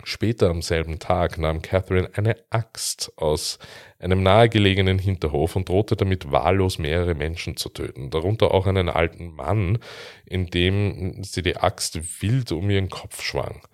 Später 0.06 0.50
am 0.50 0.60
selben 0.60 0.98
Tag 0.98 1.38
nahm 1.38 1.62
Catherine 1.62 2.10
eine 2.12 2.36
Axt 2.50 3.10
aus 3.16 3.58
einem 3.98 4.22
nahegelegenen 4.22 4.98
Hinterhof 4.98 5.56
und 5.56 5.70
drohte 5.70 5.96
damit 5.96 6.30
wahllos 6.30 6.78
mehrere 6.78 7.14
Menschen 7.14 7.56
zu 7.56 7.70
töten, 7.70 8.10
darunter 8.10 8.52
auch 8.52 8.66
einen 8.66 8.90
alten 8.90 9.34
Mann, 9.34 9.78
indem 10.26 11.24
sie 11.24 11.40
die 11.40 11.56
Axt 11.56 12.22
wild 12.22 12.52
um 12.52 12.68
ihren 12.68 12.90
Kopf 12.90 13.22
schwang. 13.22 13.66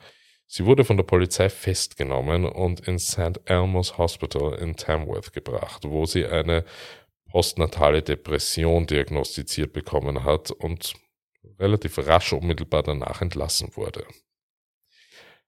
Sie 0.46 0.66
wurde 0.66 0.84
von 0.84 0.96
der 0.96 1.04
Polizei 1.04 1.48
festgenommen 1.48 2.44
und 2.44 2.80
ins 2.86 3.08
St. 3.08 3.40
Elmo's 3.46 3.98
Hospital 3.98 4.54
in 4.54 4.76
Tamworth 4.76 5.32
gebracht, 5.32 5.82
wo 5.84 6.06
sie 6.06 6.26
eine 6.26 6.64
postnatale 7.30 8.02
Depression 8.02 8.86
diagnostiziert 8.86 9.72
bekommen 9.72 10.24
hat 10.24 10.52
und 10.52 10.94
relativ 11.58 11.98
rasch 11.98 12.32
unmittelbar 12.32 12.82
danach 12.84 13.20
entlassen 13.20 13.74
wurde. 13.76 14.04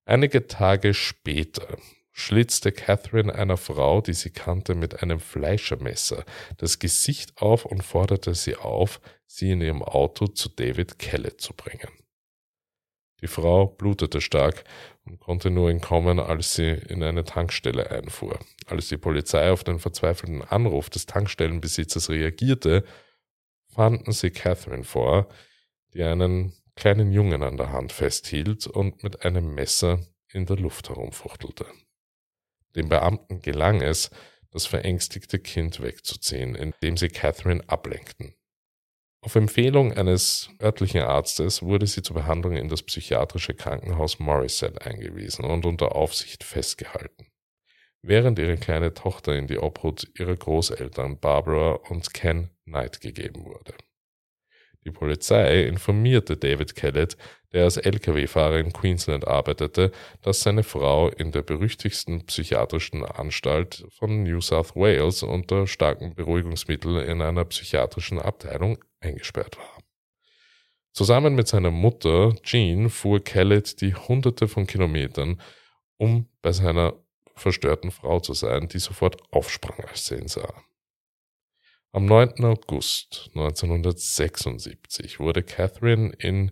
Einige 0.04 0.46
Tage 0.48 0.94
später 0.94 1.76
schlitzte 2.12 2.72
Catherine 2.72 3.34
einer 3.34 3.56
Frau, 3.56 4.00
die 4.00 4.14
sie 4.14 4.30
kannte, 4.30 4.74
mit 4.74 5.02
einem 5.02 5.20
Fleischermesser 5.20 6.24
das 6.58 6.78
Gesicht 6.78 7.40
auf 7.40 7.64
und 7.64 7.82
forderte 7.82 8.34
sie 8.34 8.56
auf, 8.56 9.00
sie 9.26 9.52
in 9.52 9.60
ihrem 9.60 9.82
Auto 9.82 10.26
zu 10.26 10.48
David 10.48 10.98
Kellett 10.98 11.40
zu 11.40 11.54
bringen. 11.54 11.88
Die 13.22 13.28
Frau 13.28 13.66
blutete 13.66 14.20
stark 14.20 14.64
und 15.04 15.20
konnte 15.20 15.50
nur 15.50 15.70
entkommen, 15.70 16.18
als 16.18 16.54
sie 16.54 16.70
in 16.70 17.02
eine 17.04 17.24
Tankstelle 17.24 17.90
einfuhr. 17.90 18.40
Als 18.66 18.88
die 18.88 18.96
Polizei 18.96 19.52
auf 19.52 19.62
den 19.62 19.78
verzweifelten 19.78 20.42
Anruf 20.42 20.90
des 20.90 21.06
Tankstellenbesitzers 21.06 22.10
reagierte, 22.10 22.84
fanden 23.68 24.10
sie 24.10 24.30
Catherine 24.30 24.84
vor, 24.84 25.28
die 25.94 26.02
einen 26.02 26.52
kleinen 26.76 27.12
Jungen 27.12 27.42
an 27.42 27.56
der 27.56 27.72
Hand 27.72 27.92
festhielt 27.92 28.66
und 28.66 29.02
mit 29.02 29.24
einem 29.24 29.54
Messer 29.54 30.00
in 30.32 30.46
der 30.46 30.56
Luft 30.56 30.88
herumfuchtelte. 30.88 31.66
Dem 32.74 32.88
Beamten 32.88 33.40
gelang 33.40 33.82
es, 33.82 34.10
das 34.50 34.66
verängstigte 34.66 35.38
Kind 35.38 35.82
wegzuziehen, 35.82 36.54
indem 36.54 36.96
sie 36.96 37.08
Catherine 37.08 37.62
ablenkten. 37.68 38.34
Auf 39.24 39.36
Empfehlung 39.36 39.92
eines 39.92 40.50
örtlichen 40.60 41.02
Arztes 41.02 41.62
wurde 41.62 41.86
sie 41.86 42.02
zur 42.02 42.16
Behandlung 42.16 42.56
in 42.56 42.68
das 42.68 42.82
psychiatrische 42.82 43.54
Krankenhaus 43.54 44.18
Morrisett 44.18 44.82
eingewiesen 44.82 45.44
und 45.44 45.64
unter 45.64 45.94
Aufsicht 45.94 46.42
festgehalten, 46.42 47.28
während 48.02 48.38
ihre 48.40 48.56
kleine 48.56 48.94
Tochter 48.94 49.36
in 49.36 49.46
die 49.46 49.58
Obhut 49.58 50.10
ihrer 50.18 50.34
Großeltern 50.34 51.20
Barbara 51.20 51.74
und 51.88 52.12
Ken 52.12 52.50
Knight 52.64 53.00
gegeben 53.00 53.44
wurde. 53.44 53.74
Die 54.84 54.90
Polizei 54.90 55.62
informierte 55.62 56.36
David 56.36 56.74
Kellett, 56.74 57.16
der 57.52 57.64
als 57.64 57.76
Lkw-Fahrer 57.76 58.58
in 58.58 58.72
Queensland 58.72 59.26
arbeitete, 59.28 59.92
dass 60.22 60.40
seine 60.40 60.64
Frau 60.64 61.08
in 61.08 61.30
der 61.30 61.42
berüchtigsten 61.42 62.26
psychiatrischen 62.26 63.04
Anstalt 63.04 63.84
von 63.90 64.24
New 64.24 64.40
South 64.40 64.74
Wales 64.74 65.22
unter 65.22 65.66
starken 65.66 66.14
Beruhigungsmitteln 66.14 66.96
in 67.06 67.22
einer 67.22 67.44
psychiatrischen 67.44 68.18
Abteilung 68.18 68.78
eingesperrt 69.00 69.56
war. 69.56 69.78
Zusammen 70.92 71.34
mit 71.34 71.48
seiner 71.48 71.70
Mutter 71.70 72.34
Jean 72.42 72.90
fuhr 72.90 73.20
Kellett 73.20 73.80
die 73.80 73.94
hunderte 73.94 74.48
von 74.48 74.66
Kilometern, 74.66 75.40
um 75.96 76.28
bei 76.42 76.52
seiner 76.52 76.94
verstörten 77.34 77.90
Frau 77.90 78.20
zu 78.20 78.34
sein, 78.34 78.68
die 78.68 78.78
sofort 78.78 79.22
aufsprang, 79.30 79.84
als 79.88 80.06
sie 80.06 80.16
ihn 80.16 80.28
sah. 80.28 80.52
Am 81.94 82.06
9. 82.06 82.42
August 82.44 83.28
1976 83.34 85.20
wurde 85.20 85.42
Catherine 85.42 86.10
in 86.18 86.50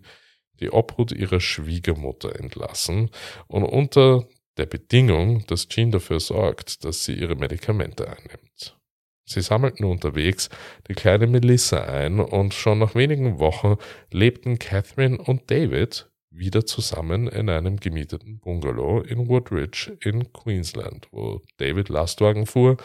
die 0.59 0.69
Obhut 0.69 1.11
ihrer 1.11 1.39
Schwiegermutter 1.39 2.39
entlassen 2.39 3.09
und 3.47 3.63
unter 3.63 4.27
der 4.57 4.67
Bedingung, 4.67 5.43
dass 5.47 5.67
Jean 5.67 5.89
dafür 5.89 6.19
sorgt, 6.19 6.85
dass 6.85 7.05
sie 7.05 7.13
ihre 7.13 7.35
Medikamente 7.35 8.07
einnimmt. 8.07 8.77
Sie 9.25 9.41
sammelten 9.41 9.85
unterwegs 9.85 10.49
die 10.87 10.93
kleine 10.93 11.25
Melissa 11.25 11.85
ein 11.85 12.19
und 12.19 12.53
schon 12.53 12.77
nach 12.77 12.93
wenigen 12.93 13.39
Wochen 13.39 13.77
lebten 14.11 14.59
Catherine 14.59 15.17
und 15.17 15.49
David 15.49 16.10
wieder 16.31 16.65
zusammen 16.65 17.27
in 17.27 17.49
einem 17.49 17.77
gemieteten 17.77 18.39
Bungalow 18.39 19.01
in 19.01 19.27
Woodridge 19.27 19.97
in 20.01 20.31
Queensland, 20.31 21.07
wo 21.11 21.41
David 21.57 21.89
Lastwagen 21.89 22.45
fuhr 22.45 22.77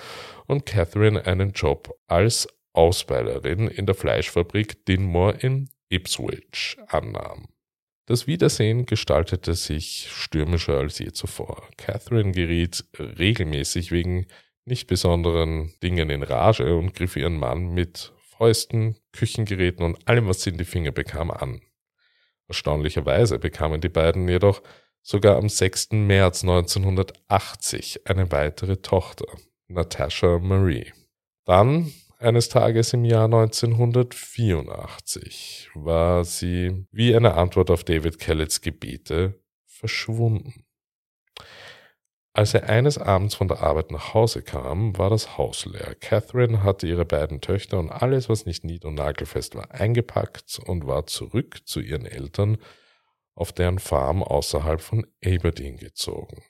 und 0.46 0.66
Catherine 0.66 1.24
einen 1.24 1.52
Job 1.52 1.96
als 2.06 2.48
Ausbeilerin 2.72 3.68
in 3.68 3.86
der 3.86 3.94
Fleischfabrik 3.94 4.84
Dinmore 4.84 5.38
in 5.40 5.70
Ipswich 5.88 6.76
annahm. 6.88 7.48
Das 8.06 8.26
Wiedersehen 8.26 8.86
gestaltete 8.86 9.54
sich 9.54 10.08
stürmischer 10.12 10.78
als 10.78 10.98
je 10.98 11.12
zuvor. 11.12 11.68
Catherine 11.76 12.32
geriet 12.32 12.84
regelmäßig 12.98 13.90
wegen 13.90 14.26
nicht 14.64 14.86
besonderen 14.86 15.72
Dingen 15.82 16.10
in 16.10 16.22
Rage 16.22 16.76
und 16.76 16.94
griff 16.94 17.16
ihren 17.16 17.38
Mann 17.38 17.74
mit 17.74 18.12
Fäusten, 18.36 18.96
Küchengeräten 19.12 19.84
und 19.84 20.06
allem, 20.06 20.28
was 20.28 20.42
sie 20.42 20.50
in 20.50 20.58
die 20.58 20.64
Finger 20.64 20.92
bekam, 20.92 21.30
an. 21.30 21.60
Erstaunlicherweise 22.48 23.38
bekamen 23.38 23.80
die 23.80 23.88
beiden 23.88 24.28
jedoch 24.28 24.60
sogar 25.02 25.36
am 25.36 25.48
6. 25.48 25.92
März 25.92 26.42
1980 26.42 28.08
eine 28.08 28.32
weitere 28.32 28.78
Tochter, 28.78 29.26
Natasha 29.68 30.38
Marie. 30.38 30.92
Dann, 31.44 31.92
eines 32.18 32.48
Tages 32.48 32.92
im 32.92 33.04
Jahr 33.04 33.26
1984, 33.26 35.70
war 35.74 36.24
sie, 36.24 36.88
wie 36.90 37.14
eine 37.14 37.34
Antwort 37.34 37.70
auf 37.70 37.84
David 37.84 38.18
Kellets 38.18 38.60
Gebete, 38.60 39.40
verschwunden. 39.64 40.65
Als 42.36 42.52
er 42.52 42.68
eines 42.68 42.98
Abends 42.98 43.34
von 43.34 43.48
der 43.48 43.62
Arbeit 43.62 43.90
nach 43.90 44.12
Hause 44.12 44.42
kam, 44.42 44.98
war 44.98 45.08
das 45.08 45.38
Haus 45.38 45.64
leer. 45.64 45.94
Catherine 45.94 46.62
hatte 46.62 46.86
ihre 46.86 47.06
beiden 47.06 47.40
Töchter 47.40 47.78
und 47.78 47.88
alles, 47.90 48.28
was 48.28 48.44
nicht 48.44 48.62
nied- 48.62 48.84
und 48.84 48.96
nagelfest 48.96 49.54
war, 49.54 49.70
eingepackt 49.70 50.60
und 50.66 50.86
war 50.86 51.06
zurück 51.06 51.66
zu 51.66 51.80
ihren 51.80 52.04
Eltern 52.04 52.58
auf 53.34 53.54
deren 53.54 53.78
Farm 53.78 54.22
außerhalb 54.22 54.82
von 54.82 55.06
Aberdeen 55.24 55.78
gezogen. 55.78 56.42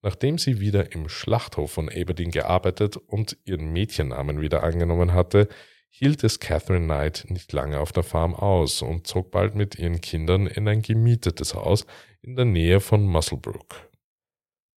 Nachdem 0.00 0.38
sie 0.38 0.60
wieder 0.60 0.92
im 0.92 1.08
Schlachthof 1.08 1.72
von 1.72 1.88
Aberdeen 1.88 2.30
gearbeitet 2.30 2.96
und 2.96 3.36
ihren 3.42 3.72
Mädchennamen 3.72 4.40
wieder 4.40 4.62
angenommen 4.62 5.12
hatte, 5.12 5.48
hielt 5.88 6.22
es 6.22 6.38
Catherine 6.38 6.84
Knight 6.84 7.26
nicht 7.30 7.52
lange 7.52 7.80
auf 7.80 7.90
der 7.90 8.04
Farm 8.04 8.32
aus 8.32 8.80
und 8.80 9.08
zog 9.08 9.32
bald 9.32 9.56
mit 9.56 9.76
ihren 9.76 10.00
Kindern 10.00 10.46
in 10.46 10.68
ein 10.68 10.82
gemietetes 10.82 11.56
Haus 11.56 11.84
in 12.20 12.36
der 12.36 12.44
Nähe 12.44 12.78
von 12.78 13.04
Musselbrook. 13.04 13.91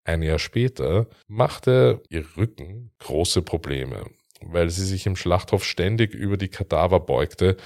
Ein 0.06 0.22
Jahr 0.22 0.40
später 0.40 1.08
machte 1.28 2.02
ihr 2.10 2.26
Rücken 2.38 2.92
große 3.00 3.42
Probleme. 3.42 4.06
Weil 4.42 4.70
sie 4.70 4.86
sich 4.86 5.08
im 5.08 5.16
Schlachthof 5.16 5.64
ständig 5.64 6.14
über 6.14 6.38
die 6.38 6.50
Kadaver 6.50 7.00
beugte, 7.00 7.58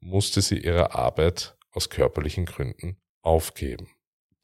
musste 0.00 0.42
sie 0.42 0.58
ihre 0.58 0.94
Arbeit 0.94 1.56
aus 1.72 1.88
körperlichen 1.88 2.44
Gründen 2.44 2.96
aufgeben. 3.22 3.88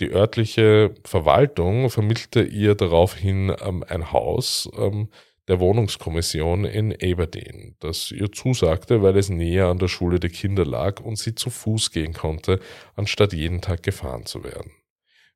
Die 0.00 0.10
örtliche 0.10 0.94
Verwaltung 1.04 1.90
vermittelte 1.90 2.42
ihr 2.42 2.74
daraufhin 2.76 3.54
ähm, 3.60 3.84
ein 3.86 4.12
Haus 4.12 4.68
ähm, 4.76 5.08
der 5.48 5.58
Wohnungskommission 5.58 6.64
in 6.64 6.92
Aberdeen, 6.92 7.76
das 7.80 8.12
ihr 8.12 8.30
zusagte, 8.30 9.02
weil 9.02 9.16
es 9.16 9.28
näher 9.28 9.66
an 9.66 9.78
der 9.78 9.88
Schule 9.88 10.20
der 10.20 10.30
Kinder 10.30 10.64
lag 10.64 11.00
und 11.00 11.18
sie 11.18 11.34
zu 11.34 11.50
Fuß 11.50 11.90
gehen 11.90 12.12
konnte, 12.12 12.60
anstatt 12.94 13.32
jeden 13.32 13.60
Tag 13.60 13.82
gefahren 13.82 14.26
zu 14.26 14.44
werden. 14.44 14.72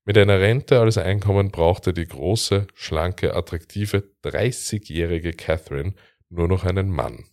Mit 0.09 0.17
einer 0.19 0.39
Rente 0.39 0.79
als 0.79 0.99
Einkommen 0.99 1.51
brauchte 1.51 1.93
die 1.93 2.07
große, 2.07 2.69
schlanke, 2.75 3.35
attraktive 3.35 4.05
30-jährige 4.23 5.33
Catherine 5.33 5.95
nur 6.29 6.47
noch 6.47 6.63
einen 6.63 6.91
Mann. 6.91 7.25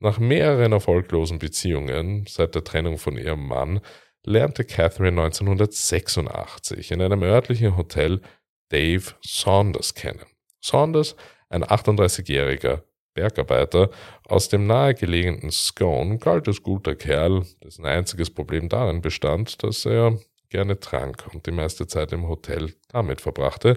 Nach 0.00 0.18
mehreren 0.18 0.72
erfolglosen 0.72 1.38
Beziehungen 1.38 2.26
seit 2.28 2.54
der 2.54 2.62
Trennung 2.62 2.98
von 2.98 3.16
ihrem 3.16 3.46
Mann 3.46 3.80
lernte 4.22 4.64
Catherine 4.64 5.18
1986 5.22 6.90
in 6.90 7.00
einem 7.00 7.22
örtlichen 7.22 7.74
Hotel 7.78 8.20
Dave 8.68 9.14
Saunders 9.22 9.94
kennen. 9.94 10.26
Saunders, 10.60 11.16
ein 11.48 11.64
38-jähriger 11.64 12.82
Bergarbeiter 13.14 13.88
aus 14.28 14.50
dem 14.50 14.66
nahegelegenen 14.66 15.50
Scone, 15.50 16.18
galt 16.18 16.48
als 16.48 16.62
guter 16.62 16.96
Kerl, 16.96 17.46
dessen 17.62 17.86
einziges 17.86 18.28
Problem 18.28 18.68
darin 18.68 19.00
bestand, 19.00 19.62
dass 19.62 19.86
er 19.86 20.18
gerne 20.54 20.78
trank 20.78 21.26
und 21.34 21.46
die 21.46 21.50
meiste 21.50 21.88
Zeit 21.88 22.12
im 22.12 22.28
Hotel 22.28 22.76
damit 22.86 23.20
verbrachte, 23.20 23.76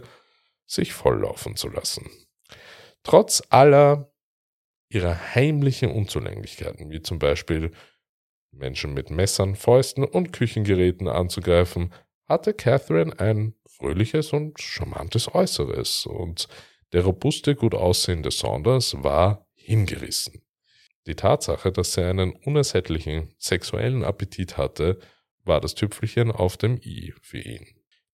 sich 0.67 0.93
volllaufen 0.93 1.55
zu 1.55 1.69
lassen. 1.69 2.07
Trotz 3.01 3.41
aller 3.49 4.13
ihrer 4.87 5.33
heimlichen 5.33 5.89
Unzulänglichkeiten, 5.89 6.91
wie 6.91 7.01
zum 7.01 7.17
Beispiel 7.17 7.71
Menschen 8.51 8.93
mit 8.93 9.09
Messern, 9.09 9.55
Fäusten 9.55 10.03
und 10.03 10.33
Küchengeräten 10.33 11.07
anzugreifen, 11.07 11.91
hatte 12.25 12.53
Catherine 12.53 13.19
ein 13.19 13.55
fröhliches 13.65 14.31
und 14.31 14.61
charmantes 14.61 15.33
Äußeres 15.33 16.05
und 16.05 16.47
der 16.93 17.05
robuste, 17.05 17.55
gut 17.55 17.73
aussehende 17.73 18.29
Saunders 18.29 19.03
war 19.03 19.47
hingerissen. 19.55 20.43
Die 21.07 21.15
Tatsache, 21.15 21.71
dass 21.71 21.97
er 21.97 22.11
einen 22.11 22.33
unersättlichen 22.33 23.33
sexuellen 23.39 24.03
Appetit 24.03 24.57
hatte, 24.57 24.99
war 25.47 25.61
das 25.61 25.75
Tüpfelchen 25.75 26.31
auf 26.31 26.57
dem 26.57 26.79
i 26.83 27.13
für 27.21 27.39
ihn. 27.39 27.65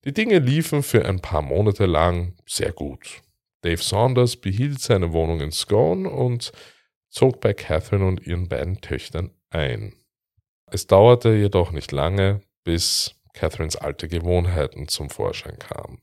Die 0.06 0.14
Dinge 0.14 0.40
liefen 0.40 0.84
für 0.84 1.06
ein 1.06 1.20
paar 1.20 1.42
Monate 1.42 1.86
lang 1.86 2.36
sehr 2.46 2.72
gut. 2.72 3.22
Dave 3.62 3.82
Saunders 3.82 4.36
behielt 4.36 4.82
seine 4.82 5.14
Wohnung 5.14 5.40
in 5.40 5.52
Scone 5.52 6.10
und 6.10 6.52
zog 7.10 7.40
bei 7.40 7.54
Catherine 7.54 8.06
und 8.06 8.26
ihren 8.26 8.50
beiden 8.50 8.82
Töchtern 8.82 9.32
ein. 9.50 9.94
Es 10.68 10.88
dauerte 10.88 11.34
jedoch 11.34 11.72
nicht 11.72 11.92
lange, 11.92 12.42
bis 12.64 13.16
Catherines 13.34 13.76
alte 13.76 14.08
Gewohnheiten 14.08 14.88
zum 14.88 15.10
Vorschein 15.10 15.58
kamen 15.60 16.02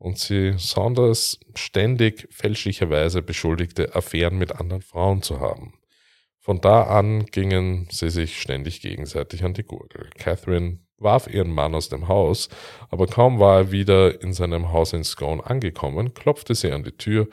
und 0.00 0.18
sie 0.18 0.54
Saunders 0.56 1.38
ständig 1.54 2.26
fälschlicherweise 2.30 3.22
beschuldigte, 3.22 3.94
Affären 3.94 4.38
mit 4.38 4.52
anderen 4.52 4.82
Frauen 4.82 5.22
zu 5.22 5.40
haben. 5.40 5.74
Von 6.40 6.60
da 6.60 6.84
an 6.84 7.26
gingen 7.26 7.86
sie 7.90 8.08
sich 8.08 8.40
ständig 8.40 8.80
gegenseitig 8.80 9.44
an 9.44 9.52
die 9.52 9.62
Gurgel. 9.62 10.08
Catherine 10.18 10.78
warf 10.96 11.26
ihren 11.26 11.52
Mann 11.52 11.74
aus 11.74 11.88
dem 11.90 12.08
Haus, 12.08 12.48
aber 12.88 13.06
kaum 13.06 13.38
war 13.38 13.58
er 13.58 13.72
wieder 13.72 14.22
in 14.22 14.32
seinem 14.32 14.72
Haus 14.72 14.92
in 14.92 15.04
Scone 15.04 15.44
angekommen, 15.44 16.14
klopfte 16.14 16.54
sie 16.54 16.72
an 16.72 16.82
die 16.82 16.96
Tür, 16.96 17.28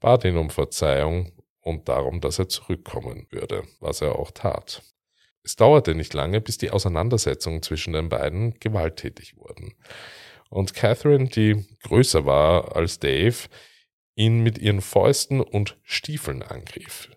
bat 0.00 0.24
ihn 0.24 0.36
um 0.36 0.50
Verzeihung 0.50 1.32
und 1.60 1.88
darum, 1.88 2.20
dass 2.20 2.38
er 2.38 2.48
zurückkommen 2.48 3.26
würde, 3.30 3.64
was 3.80 4.00
er 4.00 4.16
auch 4.18 4.30
tat. 4.30 4.82
Es 5.44 5.56
dauerte 5.56 5.94
nicht 5.94 6.14
lange, 6.14 6.40
bis 6.40 6.58
die 6.58 6.70
Auseinandersetzungen 6.70 7.62
zwischen 7.62 7.92
den 7.92 8.08
beiden 8.08 8.58
gewalttätig 8.60 9.36
wurden. 9.36 9.74
Und 10.50 10.74
Catherine, 10.74 11.28
die 11.28 11.64
größer 11.82 12.26
war 12.26 12.76
als 12.76 13.00
Dave, 13.00 13.48
ihn 14.14 14.42
mit 14.42 14.58
ihren 14.58 14.82
Fäusten 14.82 15.40
und 15.40 15.78
Stiefeln 15.82 16.42
angriff. 16.42 17.08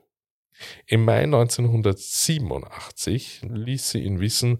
Im 0.85 1.05
Mai 1.05 1.23
1987 1.23 3.41
ließ 3.49 3.89
sie 3.89 4.03
ihn 4.03 4.19
wissen, 4.19 4.59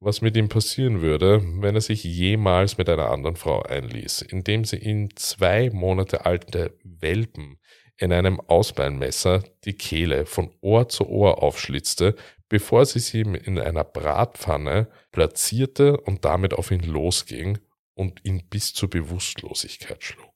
was 0.00 0.20
mit 0.20 0.36
ihm 0.36 0.48
passieren 0.48 1.00
würde, 1.00 1.40
wenn 1.62 1.76
er 1.76 1.80
sich 1.80 2.02
jemals 2.02 2.76
mit 2.76 2.88
einer 2.88 3.10
anderen 3.10 3.36
Frau 3.36 3.62
einließ, 3.62 4.22
indem 4.22 4.64
sie 4.64 4.78
ihm 4.78 5.14
zwei 5.16 5.70
Monate 5.70 6.26
alte 6.26 6.76
Welpen 6.82 7.60
in 7.98 8.12
einem 8.12 8.40
Ausbeinmesser 8.40 9.44
die 9.64 9.74
Kehle 9.74 10.26
von 10.26 10.50
Ohr 10.60 10.88
zu 10.88 11.08
Ohr 11.08 11.40
aufschlitzte, 11.42 12.16
bevor 12.48 12.84
sie 12.84 12.98
sie 12.98 13.20
in 13.20 13.60
einer 13.60 13.84
Bratpfanne 13.84 14.88
platzierte 15.12 15.98
und 15.98 16.24
damit 16.24 16.54
auf 16.54 16.72
ihn 16.72 16.82
losging 16.82 17.58
und 17.94 18.24
ihn 18.24 18.48
bis 18.48 18.74
zur 18.74 18.90
Bewusstlosigkeit 18.90 20.02
schlug. 20.02 20.31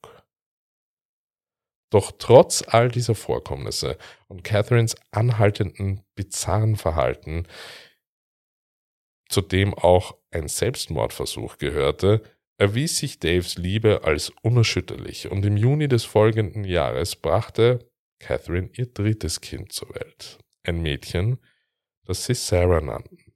Doch 1.89 2.11
trotz 2.17 2.63
all 2.67 2.89
dieser 2.89 3.15
Vorkommnisse 3.15 3.97
und 4.27 4.43
Catherines 4.43 4.95
anhaltenden 5.11 6.01
bizarren 6.15 6.75
Verhalten, 6.75 7.47
zu 9.29 9.41
dem 9.41 9.73
auch 9.73 10.17
ein 10.31 10.47
Selbstmordversuch 10.47 11.57
gehörte, 11.57 12.21
erwies 12.57 12.97
sich 12.97 13.19
Daves 13.19 13.57
Liebe 13.57 14.01
als 14.03 14.31
unerschütterlich 14.41 15.29
und 15.29 15.45
im 15.45 15.57
Juni 15.57 15.87
des 15.87 16.03
folgenden 16.03 16.63
Jahres 16.63 17.15
brachte 17.15 17.89
Catherine 18.19 18.69
ihr 18.73 18.87
drittes 18.87 19.41
Kind 19.41 19.71
zur 19.71 19.93
Welt. 19.93 20.39
Ein 20.63 20.81
Mädchen, 20.81 21.39
das 22.03 22.25
sie 22.25 22.33
Sarah 22.33 22.81
nannten. 22.81 23.33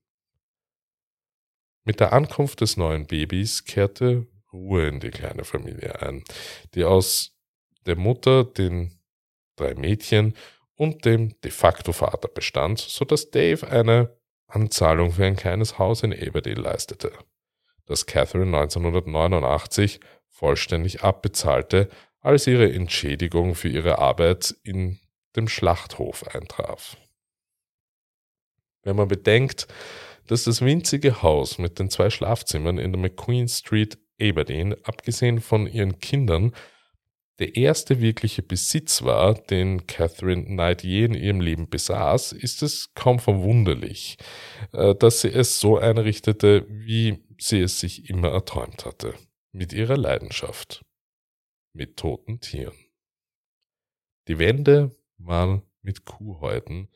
Mit 1.84 2.00
der 2.00 2.14
Ankunft 2.14 2.62
des 2.62 2.78
neuen 2.78 3.08
Babys 3.08 3.64
kehrte 3.64 4.28
Ruhe 4.52 4.88
in 4.88 5.00
die 5.00 5.12
kleine 5.12 5.44
Familie 5.44 6.02
ein, 6.02 6.24
die 6.74 6.84
aus 6.84 7.38
der 7.86 7.96
Mutter, 7.96 8.44
den 8.44 9.00
drei 9.56 9.76
Mädchen 9.76 10.36
und 10.76 11.06
dem 11.06 11.40
de 11.42 11.52
facto 11.52 11.92
Vater 11.92 12.28
bestand, 12.28 12.80
so 12.80 13.06
dass 13.06 13.32
Dave 13.32 13.68
eine 13.68 14.16
Anzahlung 14.48 15.12
für 15.12 15.26
ein 15.26 15.36
kleines 15.36 15.78
Haus 15.80 16.04
in 16.04 16.14
Aberdeen 16.14 16.58
leistete, 16.58 17.12
das 17.86 18.06
Catherine 18.06 18.58
1989 18.58 20.00
vollständig 20.30 21.04
abbezahlte, 21.04 21.90
als 22.20 22.48
ihre 22.48 22.72
Entschädigung 22.72 23.56
für 23.56 23.70
ihre 23.70 24.00
Arbeit 24.00 24.56
in 24.64 25.00
dem 25.36 25.48
Schlachthof 25.48 26.28
eintraf. 26.28 26.98
Wenn 28.84 28.96
man 28.96 29.08
bedenkt, 29.08 29.68
dass 30.28 30.44
das 30.44 30.62
winzige 30.62 31.22
Haus 31.22 31.58
mit 31.58 31.80
den 31.80 31.90
zwei 31.90 32.10
Schlafzimmern 32.10 32.78
in 32.78 32.92
der 32.92 33.02
McQueen 33.02 33.48
Street 33.48 33.98
Aberdeen, 34.22 34.76
abgesehen 34.84 35.42
von 35.42 35.68
ihren 35.68 36.00
Kindern, 36.00 36.54
der 37.42 37.56
erste 37.56 38.02
wirkliche 38.02 38.44
Besitz 38.44 39.02
war, 39.02 39.34
den 39.34 39.88
Catherine 39.88 40.46
Knight 40.46 40.84
je 40.84 41.06
in 41.06 41.16
ihrem 41.16 41.42
Leben 41.42 41.68
besaß, 41.68 42.34
ist 42.34 42.62
es 42.62 42.94
kaum 42.94 43.18
verwunderlich, 43.18 44.18
äh, 44.74 44.94
dass 44.94 45.22
sie 45.22 45.30
es 45.30 45.60
so 45.60 45.80
einrichtete, 45.80 46.68
wie 46.70 47.26
sie 47.40 47.60
es 47.62 47.80
sich 47.80 48.12
immer 48.12 48.30
erträumt 48.30 48.86
hatte, 48.86 49.16
mit 49.52 49.74
ihrer 49.74 49.98
Leidenschaft, 49.98 50.86
mit 51.74 51.98
toten 51.98 52.42
Tieren. 52.42 52.78
Die 54.28 54.38
Wände 54.38 54.96
waren 55.18 55.64
mit 55.82 56.06
Kuhhäuten, 56.06 56.90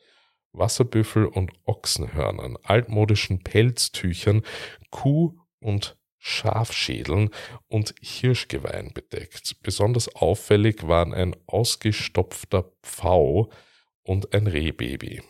Wasserbüffel- 0.52 1.26
und 1.26 1.50
Ochsenhörnern, 1.64 2.56
altmodischen 2.62 3.42
Pelztüchern, 3.42 4.42
Kuh- 4.90 5.40
und 5.58 5.98
Schafschädeln 6.18 7.30
und 7.68 7.94
Hirschgeweihen 8.00 8.92
bedeckt. 8.92 9.56
Besonders 9.62 10.14
auffällig 10.14 10.86
waren 10.86 11.14
ein 11.14 11.36
ausgestopfter 11.46 12.70
Pfau 12.82 13.50
und 14.02 14.34
ein 14.34 14.46
Rehbaby. 14.46 15.22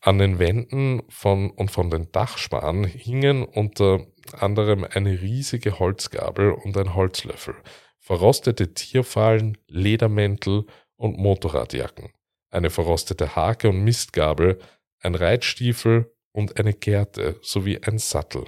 An 0.00 0.18
den 0.18 0.38
Wänden 0.38 1.02
von 1.10 1.50
und 1.50 1.70
von 1.70 1.90
den 1.90 2.10
Dachsparren 2.10 2.84
hingen 2.84 3.44
unter 3.44 4.06
anderem 4.32 4.86
eine 4.88 5.20
riesige 5.20 5.78
Holzgabel 5.78 6.52
und 6.52 6.76
ein 6.76 6.94
Holzlöffel, 6.94 7.56
verrostete 7.98 8.72
Tierfallen, 8.72 9.58
Ledermäntel 9.68 10.64
und 10.96 11.18
Motorradjacken 11.18 12.10
eine 12.50 12.70
verrostete 12.70 13.36
Hake 13.36 13.68
und 13.68 13.82
Mistgabel, 13.84 14.58
ein 15.00 15.14
Reitstiefel 15.14 16.12
und 16.32 16.58
eine 16.58 16.74
Gerte 16.74 17.38
sowie 17.42 17.78
ein 17.82 17.98
Sattel. 17.98 18.44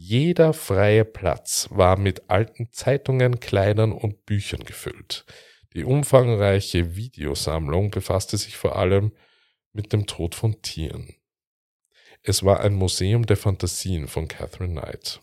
Jeder 0.00 0.52
freie 0.52 1.04
Platz 1.04 1.66
war 1.72 1.98
mit 1.98 2.30
alten 2.30 2.70
Zeitungen, 2.70 3.40
Kleidern 3.40 3.90
und 3.90 4.26
Büchern 4.26 4.62
gefüllt. 4.62 5.26
Die 5.74 5.82
umfangreiche 5.82 6.94
Videosammlung 6.94 7.90
befasste 7.90 8.36
sich 8.36 8.56
vor 8.56 8.76
allem 8.76 9.10
mit 9.72 9.92
dem 9.92 10.06
Tod 10.06 10.36
von 10.36 10.62
Tieren. 10.62 11.16
Es 12.22 12.44
war 12.44 12.60
ein 12.60 12.74
Museum 12.74 13.26
der 13.26 13.36
Fantasien 13.36 14.06
von 14.06 14.28
Catherine 14.28 14.80
Knight. 14.80 15.20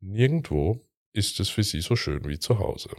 Nirgendwo 0.00 0.86
ist 1.14 1.40
es 1.40 1.48
für 1.48 1.62
sie 1.62 1.80
so 1.80 1.96
schön 1.96 2.28
wie 2.28 2.38
zu 2.38 2.58
Hause. 2.58 2.90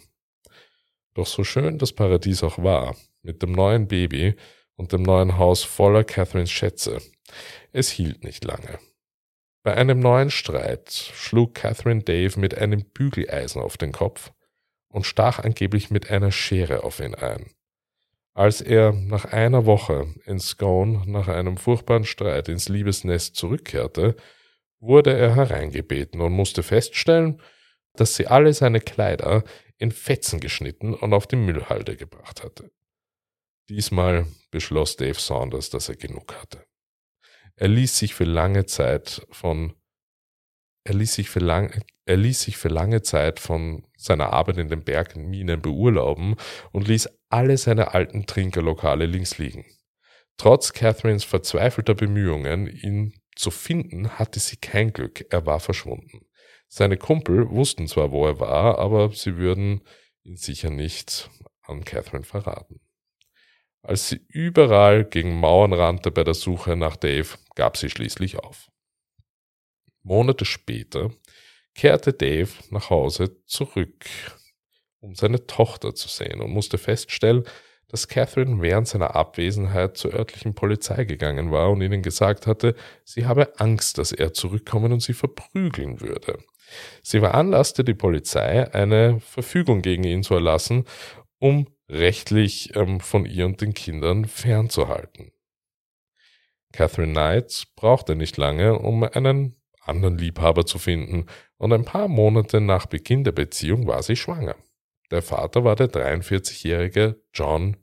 Doch 1.13 1.27
so 1.27 1.43
schön 1.43 1.77
das 1.77 1.93
Paradies 1.93 2.41
auch 2.41 2.57
war, 2.57 2.97
mit 3.21 3.43
dem 3.43 3.51
neuen 3.51 3.87
Baby 3.87 4.33
und 4.75 4.91
dem 4.91 5.03
neuen 5.03 5.37
Haus 5.37 5.63
voller 5.63 6.03
Catherines 6.03 6.49
Schätze, 6.49 6.99
es 7.71 7.91
hielt 7.91 8.23
nicht 8.23 8.43
lange. 8.43 8.79
Bei 9.65 9.73
einem 9.73 9.99
neuen 9.99 10.29
Streit 10.29 10.91
schlug 10.91 11.55
Catherine 11.55 12.03
Dave 12.03 12.39
mit 12.39 12.55
einem 12.55 12.85
Bügeleisen 12.85 13.59
auf 13.63 13.77
den 13.77 13.91
Kopf 13.91 14.31
und 14.89 15.07
stach 15.07 15.39
angeblich 15.39 15.89
mit 15.89 16.11
einer 16.11 16.31
Schere 16.31 16.83
auf 16.83 16.99
ihn 16.99 17.15
ein. 17.15 17.49
Als 18.35 18.61
er 18.61 18.93
nach 18.93 19.25
einer 19.25 19.65
Woche 19.65 20.13
in 20.27 20.39
Scone 20.39 21.01
nach 21.07 21.29
einem 21.29 21.57
furchtbaren 21.57 22.05
Streit 22.05 22.47
ins 22.47 22.69
Liebesnest 22.69 23.35
zurückkehrte, 23.35 24.15
wurde 24.79 25.17
er 25.17 25.33
hereingebeten 25.33 26.21
und 26.21 26.33
musste 26.33 26.61
feststellen, 26.61 27.41
dass 27.93 28.15
sie 28.15 28.27
alle 28.27 28.53
seine 28.53 28.81
Kleider 28.81 29.43
in 29.79 29.89
Fetzen 29.89 30.39
geschnitten 30.39 30.93
und 30.93 31.11
auf 31.11 31.25
die 31.25 31.37
Müllhalde 31.37 31.97
gebracht 31.97 32.43
hatte. 32.43 32.69
Diesmal 33.67 34.27
beschloss 34.51 34.95
Dave 34.95 35.19
Saunders, 35.19 35.71
dass 35.71 35.89
er 35.89 35.95
genug 35.95 36.35
hatte. 36.35 36.67
Er 37.57 37.67
ließ 37.69 37.97
sich 37.97 38.13
für 38.13 38.25
lange 38.25 38.65
Zeit 38.65 39.25
von 39.31 39.73
er 40.87 40.93
ließ 40.93 41.15
sich 41.15 41.31
für, 41.31 41.39
lang, 41.39 41.83
er 42.05 42.15
ließ 42.15 42.41
sich 42.41 42.57
für 42.57 42.67
lange 42.67 43.01
Zeit 43.01 43.39
von 43.39 43.87
seiner 43.97 44.33
Arbeit 44.33 44.57
in 44.57 44.69
den 44.69 44.83
Bergminen 44.83 45.59
beurlauben 45.59 46.35
und 46.71 46.87
ließ 46.87 47.09
alle 47.29 47.57
seine 47.57 47.95
alten 47.95 48.27
Trinkerlokale 48.27 49.07
links 49.07 49.39
liegen. 49.39 49.65
Trotz 50.37 50.73
Catherines 50.73 51.23
verzweifelter 51.23 51.95
Bemühungen, 51.95 52.67
ihn 52.67 53.13
zu 53.35 53.49
finden, 53.49 54.19
hatte 54.19 54.39
sie 54.39 54.57
kein 54.57 54.93
Glück, 54.93 55.25
er 55.31 55.47
war 55.47 55.59
verschwunden. 55.59 56.27
Seine 56.67 56.97
Kumpel 56.97 57.49
wussten 57.49 57.87
zwar, 57.87 58.11
wo 58.11 58.27
er 58.27 58.39
war, 58.39 58.77
aber 58.77 59.11
sie 59.11 59.37
würden 59.37 59.81
ihn 60.23 60.35
sicher 60.35 60.69
nicht 60.69 61.31
an 61.63 61.83
Catherine 61.83 62.25
verraten. 62.25 62.79
Als 63.85 64.09
sie 64.09 64.21
überall 64.29 65.05
gegen 65.05 65.39
Mauern 65.39 65.71
rannte 65.71 66.09
bei 66.09 66.23
der 66.23 66.33
Suche 66.33 66.75
nach 66.75 66.95
Dave, 66.95 67.27
gab 67.53 67.77
sie 67.77 67.91
schließlich 67.91 68.39
auf. 68.39 68.71
Monate 70.01 70.43
später 70.43 71.11
kehrte 71.75 72.11
Dave 72.11 72.49
nach 72.71 72.89
Hause 72.89 73.43
zurück, 73.45 74.05
um 75.01 75.13
seine 75.13 75.45
Tochter 75.45 75.93
zu 75.93 76.07
sehen 76.07 76.41
und 76.41 76.49
musste 76.49 76.79
feststellen, 76.79 77.43
dass 77.87 78.07
Catherine 78.07 78.59
während 78.59 78.87
seiner 78.87 79.15
Abwesenheit 79.15 79.97
zur 79.97 80.15
örtlichen 80.15 80.55
Polizei 80.55 81.03
gegangen 81.05 81.51
war 81.51 81.69
und 81.69 81.81
ihnen 81.81 82.01
gesagt 82.01 82.47
hatte, 82.47 82.73
sie 83.03 83.27
habe 83.27 83.59
Angst, 83.59 83.99
dass 83.99 84.11
er 84.11 84.33
zurückkommen 84.33 84.93
und 84.93 85.01
sie 85.01 85.13
verprügeln 85.13 86.01
würde. 86.01 86.39
Sie 87.03 87.19
veranlasste 87.19 87.83
die 87.83 87.93
Polizei, 87.93 88.73
eine 88.73 89.19
Verfügung 89.19 89.83
gegen 89.83 90.05
ihn 90.05 90.23
zu 90.23 90.33
erlassen, 90.33 90.85
um 91.37 91.67
rechtlich 91.89 92.75
ähm, 92.75 92.99
von 92.99 93.25
ihr 93.25 93.45
und 93.45 93.61
den 93.61 93.73
Kindern 93.73 94.25
fernzuhalten. 94.25 95.31
Catherine 96.73 97.13
Knight 97.13 97.67
brauchte 97.75 98.15
nicht 98.15 98.37
lange, 98.37 98.77
um 98.79 99.03
einen 99.03 99.55
anderen 99.81 100.17
Liebhaber 100.17 100.65
zu 100.65 100.79
finden, 100.79 101.27
und 101.57 101.71
ein 101.71 101.85
paar 101.85 102.07
Monate 102.07 102.59
nach 102.59 102.85
Beginn 102.85 103.23
der 103.23 103.31
Beziehung 103.31 103.87
war 103.87 104.03
sie 104.03 104.15
schwanger. 104.15 104.55
Der 105.11 105.21
Vater 105.21 105.63
war 105.63 105.75
der 105.75 105.87
43-jährige 105.87 107.21
John 107.33 107.77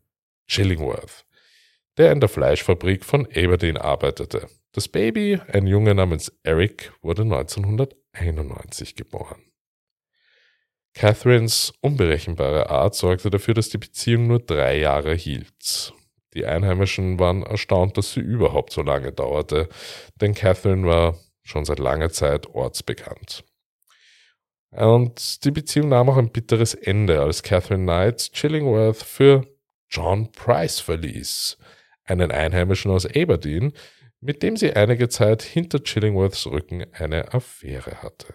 Chillingworth, 0.46 1.24
der 1.96 2.12
in 2.12 2.20
der 2.20 2.28
Fleischfabrik 2.28 3.04
von 3.04 3.26
Aberdeen 3.26 3.76
arbeitete. 3.76 4.48
Das 4.72 4.88
Baby, 4.88 5.38
ein 5.48 5.66
Junge 5.66 5.94
namens 5.94 6.32
Eric, 6.42 6.92
wurde 7.02 7.22
1991 7.22 8.96
geboren. 8.96 9.51
Catherines 10.94 11.72
unberechenbare 11.80 12.70
Art 12.70 12.94
sorgte 12.94 13.30
dafür, 13.30 13.54
dass 13.54 13.70
die 13.70 13.78
Beziehung 13.78 14.26
nur 14.26 14.40
drei 14.40 14.78
Jahre 14.78 15.14
hielt. 15.14 15.92
Die 16.34 16.46
Einheimischen 16.46 17.18
waren 17.18 17.42
erstaunt, 17.42 17.96
dass 17.98 18.12
sie 18.12 18.20
überhaupt 18.20 18.72
so 18.72 18.82
lange 18.82 19.12
dauerte, 19.12 19.68
denn 20.20 20.34
Catherine 20.34 20.86
war 20.86 21.18
schon 21.42 21.64
seit 21.64 21.78
langer 21.78 22.10
Zeit 22.10 22.46
ortsbekannt. 22.46 23.44
Und 24.70 25.44
die 25.44 25.50
Beziehung 25.50 25.90
nahm 25.90 26.08
auch 26.08 26.16
ein 26.16 26.32
bitteres 26.32 26.72
Ende, 26.74 27.20
als 27.20 27.42
Catherine 27.42 27.82
Knight 27.82 28.32
Chillingworth 28.32 29.02
für 29.02 29.46
John 29.90 30.32
Price 30.32 30.80
verließ, 30.80 31.58
einen 32.04 32.30
Einheimischen 32.30 32.90
aus 32.90 33.04
Aberdeen, 33.04 33.74
mit 34.20 34.42
dem 34.42 34.56
sie 34.56 34.72
einige 34.72 35.08
Zeit 35.08 35.42
hinter 35.42 35.80
Chillingworths 35.82 36.46
Rücken 36.46 36.86
eine 36.94 37.34
Affäre 37.34 38.02
hatte. 38.02 38.34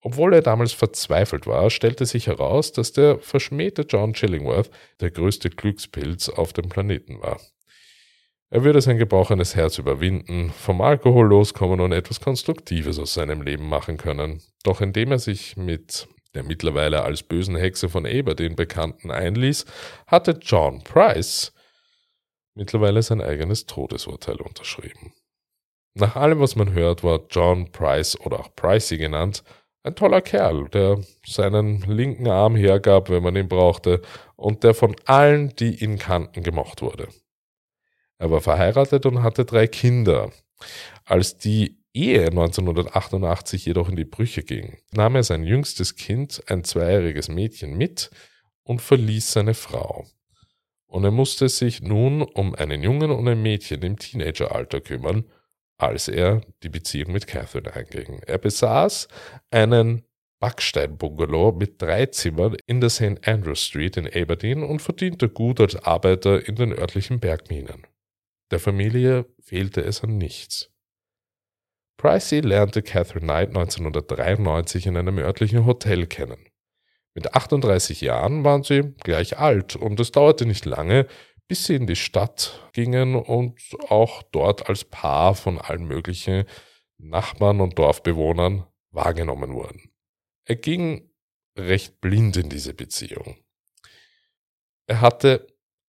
Obwohl 0.00 0.34
er 0.34 0.42
damals 0.42 0.72
verzweifelt 0.72 1.46
war, 1.46 1.70
stellte 1.70 2.06
sich 2.06 2.26
heraus, 2.26 2.72
dass 2.72 2.92
der 2.92 3.18
verschmähte 3.18 3.82
John 3.82 4.12
Chillingworth 4.12 4.70
der 5.00 5.10
größte 5.10 5.50
Glückspilz 5.50 6.28
auf 6.28 6.52
dem 6.52 6.68
Planeten 6.68 7.20
war. 7.20 7.40
Er 8.48 8.62
würde 8.62 8.80
sein 8.80 8.98
gebrochenes 8.98 9.56
Herz 9.56 9.78
überwinden, 9.78 10.50
vom 10.50 10.80
Alkohol 10.80 11.26
loskommen 11.26 11.80
und 11.80 11.92
etwas 11.92 12.20
Konstruktives 12.20 12.98
aus 12.98 13.14
seinem 13.14 13.42
Leben 13.42 13.68
machen 13.68 13.96
können. 13.96 14.40
Doch 14.62 14.80
indem 14.80 15.10
er 15.10 15.18
sich 15.18 15.56
mit 15.56 16.06
der 16.34 16.44
mittlerweile 16.44 17.02
als 17.02 17.22
bösen 17.22 17.56
Hexe 17.56 17.88
von 17.88 18.06
Aberdeen 18.06 18.54
bekannten 18.54 19.10
einließ, 19.10 19.64
hatte 20.06 20.38
John 20.42 20.84
Price 20.84 21.52
mittlerweile 22.54 23.02
sein 23.02 23.20
eigenes 23.20 23.66
Todesurteil 23.66 24.36
unterschrieben. 24.36 25.12
Nach 25.94 26.14
allem, 26.14 26.40
was 26.40 26.54
man 26.54 26.72
hört, 26.72 27.02
war 27.02 27.20
John 27.30 27.72
Price 27.72 28.20
oder 28.20 28.38
auch 28.38 28.54
Pricey 28.54 28.98
genannt, 28.98 29.42
ein 29.86 29.94
toller 29.94 30.20
Kerl, 30.20 30.68
der 30.68 31.00
seinen 31.24 31.80
linken 31.82 32.28
Arm 32.28 32.56
hergab, 32.56 33.08
wenn 33.08 33.22
man 33.22 33.36
ihn 33.36 33.48
brauchte, 33.48 34.02
und 34.34 34.64
der 34.64 34.74
von 34.74 34.96
allen, 35.04 35.54
die 35.56 35.82
ihn 35.82 35.98
kannten, 35.98 36.42
gemocht 36.42 36.82
wurde. 36.82 37.08
Er 38.18 38.30
war 38.30 38.40
verheiratet 38.40 39.06
und 39.06 39.22
hatte 39.22 39.44
drei 39.44 39.66
Kinder. 39.68 40.32
Als 41.04 41.38
die 41.38 41.78
Ehe 41.94 42.26
1988 42.26 43.64
jedoch 43.64 43.88
in 43.88 43.96
die 43.96 44.04
Brüche 44.04 44.42
ging, 44.42 44.78
nahm 44.92 45.14
er 45.14 45.22
sein 45.22 45.44
jüngstes 45.44 45.94
Kind, 45.94 46.42
ein 46.48 46.64
zweijähriges 46.64 47.28
Mädchen, 47.28 47.76
mit 47.76 48.10
und 48.64 48.82
verließ 48.82 49.32
seine 49.32 49.54
Frau. 49.54 50.04
Und 50.88 51.04
er 51.04 51.10
musste 51.10 51.48
sich 51.48 51.80
nun 51.80 52.22
um 52.22 52.54
einen 52.54 52.82
Jungen 52.82 53.10
und 53.10 53.28
ein 53.28 53.40
Mädchen 53.40 53.82
im 53.82 53.98
Teenageralter 53.98 54.80
kümmern, 54.80 55.24
als 55.78 56.08
er 56.08 56.40
die 56.62 56.68
Beziehung 56.68 57.12
mit 57.12 57.26
Catherine 57.26 57.72
einging. 57.74 58.20
Er 58.26 58.38
besaß 58.38 59.08
einen 59.50 60.02
Backsteinbungalow 60.40 61.52
mit 61.52 61.80
drei 61.80 62.06
Zimmern 62.06 62.56
in 62.66 62.80
der 62.80 62.90
St. 62.90 63.26
Andrew 63.26 63.54
Street 63.54 63.96
in 63.96 64.06
Aberdeen 64.06 64.62
und 64.62 64.82
verdiente 64.82 65.28
gut 65.28 65.60
als 65.60 65.76
Arbeiter 65.76 66.46
in 66.46 66.56
den 66.56 66.72
örtlichen 66.72 67.20
Bergminen. 67.20 67.86
Der 68.50 68.60
Familie 68.60 69.26
fehlte 69.40 69.80
es 69.80 70.02
an 70.02 70.18
nichts. 70.18 70.70
Pricey 71.96 72.40
lernte 72.40 72.82
Catherine 72.82 73.24
Knight 73.24 73.48
1993 73.48 74.86
in 74.86 74.96
einem 74.96 75.18
örtlichen 75.18 75.64
Hotel 75.64 76.06
kennen. 76.06 76.46
Mit 77.14 77.34
38 77.34 78.02
Jahren 78.02 78.44
waren 78.44 78.62
sie 78.62 78.94
gleich 79.02 79.38
alt 79.38 79.74
und 79.74 79.98
es 79.98 80.12
dauerte 80.12 80.44
nicht 80.44 80.66
lange, 80.66 81.06
bis 81.48 81.66
sie 81.66 81.76
in 81.76 81.86
die 81.86 81.96
Stadt 81.96 82.68
gingen 82.72 83.14
und 83.14 83.60
auch 83.88 84.22
dort 84.22 84.68
als 84.68 84.84
Paar 84.84 85.34
von 85.34 85.58
allen 85.58 85.86
möglichen 85.86 86.44
Nachbarn 86.98 87.60
und 87.60 87.78
Dorfbewohnern 87.78 88.66
wahrgenommen 88.90 89.52
wurden. 89.52 89.90
Er 90.44 90.56
ging 90.56 91.10
recht 91.56 92.00
blind 92.00 92.36
in 92.36 92.48
diese 92.48 92.74
Beziehung. 92.74 93.36
Er 94.86 95.00
hatte 95.00 95.46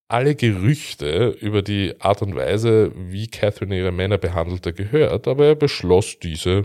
alle 0.08 0.36
Gerüchte 0.36 1.30
über 1.42 1.62
die 1.62 2.00
Art 2.00 2.22
und 2.22 2.36
Weise, 2.36 2.92
wie 2.96 3.28
Catherine 3.28 3.78
ihre 3.78 3.92
Männer 3.92 4.18
behandelte, 4.18 4.74
gehört, 4.74 5.28
aber 5.28 5.48
er 5.48 5.56
beschloss, 5.56 6.20
diese 6.20 6.64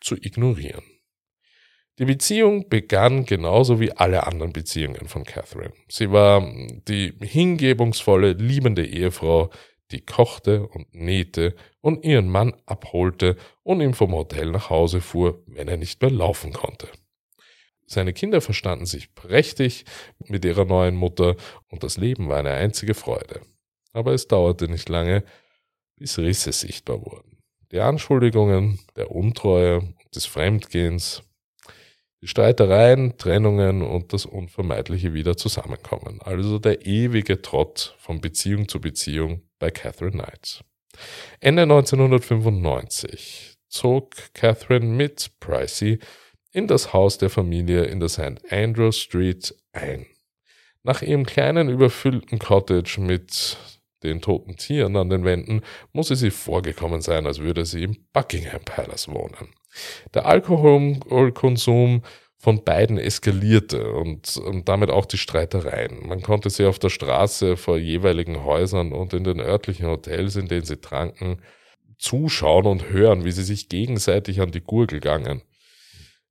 zu 0.00 0.16
ignorieren. 0.16 0.84
Die 1.98 2.06
Beziehung 2.06 2.68
begann 2.68 3.24
genauso 3.24 3.78
wie 3.78 3.92
alle 3.92 4.26
anderen 4.26 4.52
Beziehungen 4.52 5.06
von 5.06 5.22
Catherine. 5.22 5.72
Sie 5.88 6.10
war 6.10 6.40
die 6.88 7.14
hingebungsvolle, 7.20 8.32
liebende 8.32 8.84
Ehefrau, 8.84 9.50
die 9.92 10.00
kochte 10.00 10.66
und 10.66 10.92
nähte 10.92 11.54
und 11.80 12.04
ihren 12.04 12.28
Mann 12.28 12.54
abholte 12.66 13.36
und 13.62 13.80
ihn 13.80 13.94
vom 13.94 14.12
Hotel 14.12 14.50
nach 14.50 14.70
Hause 14.70 15.00
fuhr, 15.00 15.42
wenn 15.46 15.68
er 15.68 15.76
nicht 15.76 16.02
mehr 16.02 16.10
laufen 16.10 16.52
konnte. 16.52 16.88
Seine 17.86 18.12
Kinder 18.12 18.40
verstanden 18.40 18.86
sich 18.86 19.14
prächtig 19.14 19.84
mit 20.18 20.44
ihrer 20.44 20.64
neuen 20.64 20.96
Mutter 20.96 21.36
und 21.68 21.84
das 21.84 21.96
Leben 21.96 22.28
war 22.28 22.38
eine 22.38 22.52
einzige 22.52 22.94
Freude. 22.94 23.40
Aber 23.92 24.14
es 24.14 24.26
dauerte 24.26 24.68
nicht 24.68 24.88
lange, 24.88 25.22
bis 25.96 26.18
Risse 26.18 26.50
sichtbar 26.50 27.04
wurden. 27.04 27.38
Die 27.70 27.78
Anschuldigungen 27.78 28.80
der 28.96 29.12
Untreue 29.12 29.94
des 30.14 30.26
Fremdgehens 30.26 31.22
Streitereien, 32.24 33.18
Trennungen 33.18 33.82
und 33.82 34.12
das 34.12 34.26
unvermeidliche 34.26 35.14
Wiederzusammenkommen. 35.14 36.20
Also 36.22 36.58
der 36.58 36.86
ewige 36.86 37.42
Trott 37.42 37.94
von 37.98 38.20
Beziehung 38.20 38.68
zu 38.68 38.80
Beziehung 38.80 39.42
bei 39.58 39.70
Catherine 39.70 40.12
Knight. 40.12 40.64
Ende 41.40 41.62
1995 41.62 43.54
zog 43.68 44.14
Catherine 44.34 44.86
mit 44.86 45.32
Pricey 45.40 45.98
in 46.52 46.68
das 46.68 46.92
Haus 46.92 47.18
der 47.18 47.30
Familie 47.30 47.84
in 47.84 48.00
der 48.00 48.08
St. 48.08 48.40
Andrew 48.50 48.92
Street 48.92 49.54
ein. 49.72 50.06
Nach 50.82 51.02
ihrem 51.02 51.26
kleinen 51.26 51.68
überfüllten 51.68 52.38
Cottage 52.38 53.00
mit 53.00 53.56
den 54.10 54.20
toten 54.20 54.56
Tieren 54.56 54.96
an 54.96 55.10
den 55.10 55.24
Wänden 55.24 55.62
muss 55.92 56.10
es 56.10 56.22
ihr 56.22 56.32
vorgekommen 56.32 57.00
sein, 57.00 57.26
als 57.26 57.40
würde 57.40 57.64
sie 57.64 57.82
im 57.82 57.96
Buckingham 58.12 58.62
Palace 58.64 59.08
wohnen. 59.08 59.54
Der 60.14 60.26
Alkoholkonsum 60.26 62.02
von 62.38 62.62
beiden 62.62 62.98
eskalierte 62.98 63.92
und, 63.92 64.36
und, 64.36 64.68
damit 64.68 64.90
auch 64.90 65.06
die 65.06 65.16
Streitereien. 65.16 66.06
Man 66.06 66.20
konnte 66.20 66.50
sie 66.50 66.66
auf 66.66 66.78
der 66.78 66.90
Straße 66.90 67.56
vor 67.56 67.78
jeweiligen 67.78 68.44
Häusern 68.44 68.92
und 68.92 69.14
in 69.14 69.24
den 69.24 69.40
örtlichen 69.40 69.86
Hotels, 69.86 70.36
in 70.36 70.48
denen 70.48 70.66
sie 70.66 70.76
tranken, 70.76 71.40
zuschauen 71.96 72.66
und 72.66 72.90
hören, 72.90 73.24
wie 73.24 73.32
sie 73.32 73.44
sich 73.44 73.70
gegenseitig 73.70 74.42
an 74.42 74.50
die 74.50 74.60
Gurgel 74.60 75.00
gangen. 75.00 75.40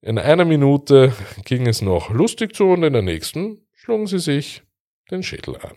In 0.01 0.19
einer 0.19 0.45
Minute 0.45 1.13
ging 1.45 1.65
es 1.65 1.81
noch 1.81 2.11
lustig 2.11 2.55
zu 2.55 2.65
und 2.65 2.83
in 2.83 2.93
der 2.93 3.01
nächsten 3.01 3.65
schlugen 3.73 4.05
sie 4.05 4.19
sich 4.19 4.61
den 5.09 5.23
Schädel 5.23 5.57
an. 5.57 5.75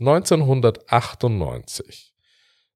1998 0.00 2.14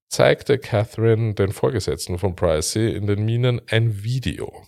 zeigte 0.08 0.58
Catherine 0.58 1.34
den 1.34 1.52
Vorgesetzten 1.52 2.18
von 2.18 2.34
Pricey 2.34 2.92
in 2.94 3.06
den 3.06 3.24
Minen 3.24 3.62
ein 3.68 4.02
Video, 4.02 4.66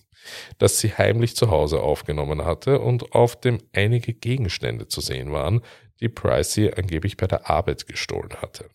das 0.58 0.78
sie 0.78 0.92
heimlich 0.92 1.34
zu 1.34 1.50
Hause 1.50 1.80
aufgenommen 1.80 2.44
hatte 2.44 2.78
und 2.78 3.12
auf 3.12 3.40
dem 3.40 3.60
einige 3.72 4.14
Gegenstände 4.14 4.86
zu 4.86 5.00
sehen 5.00 5.32
waren, 5.32 5.62
die 6.00 6.08
Pricey 6.08 6.72
angeblich 6.74 7.16
bei 7.16 7.26
der 7.26 7.50
Arbeit 7.50 7.88
gestohlen 7.88 8.34
hatte. 8.40 8.70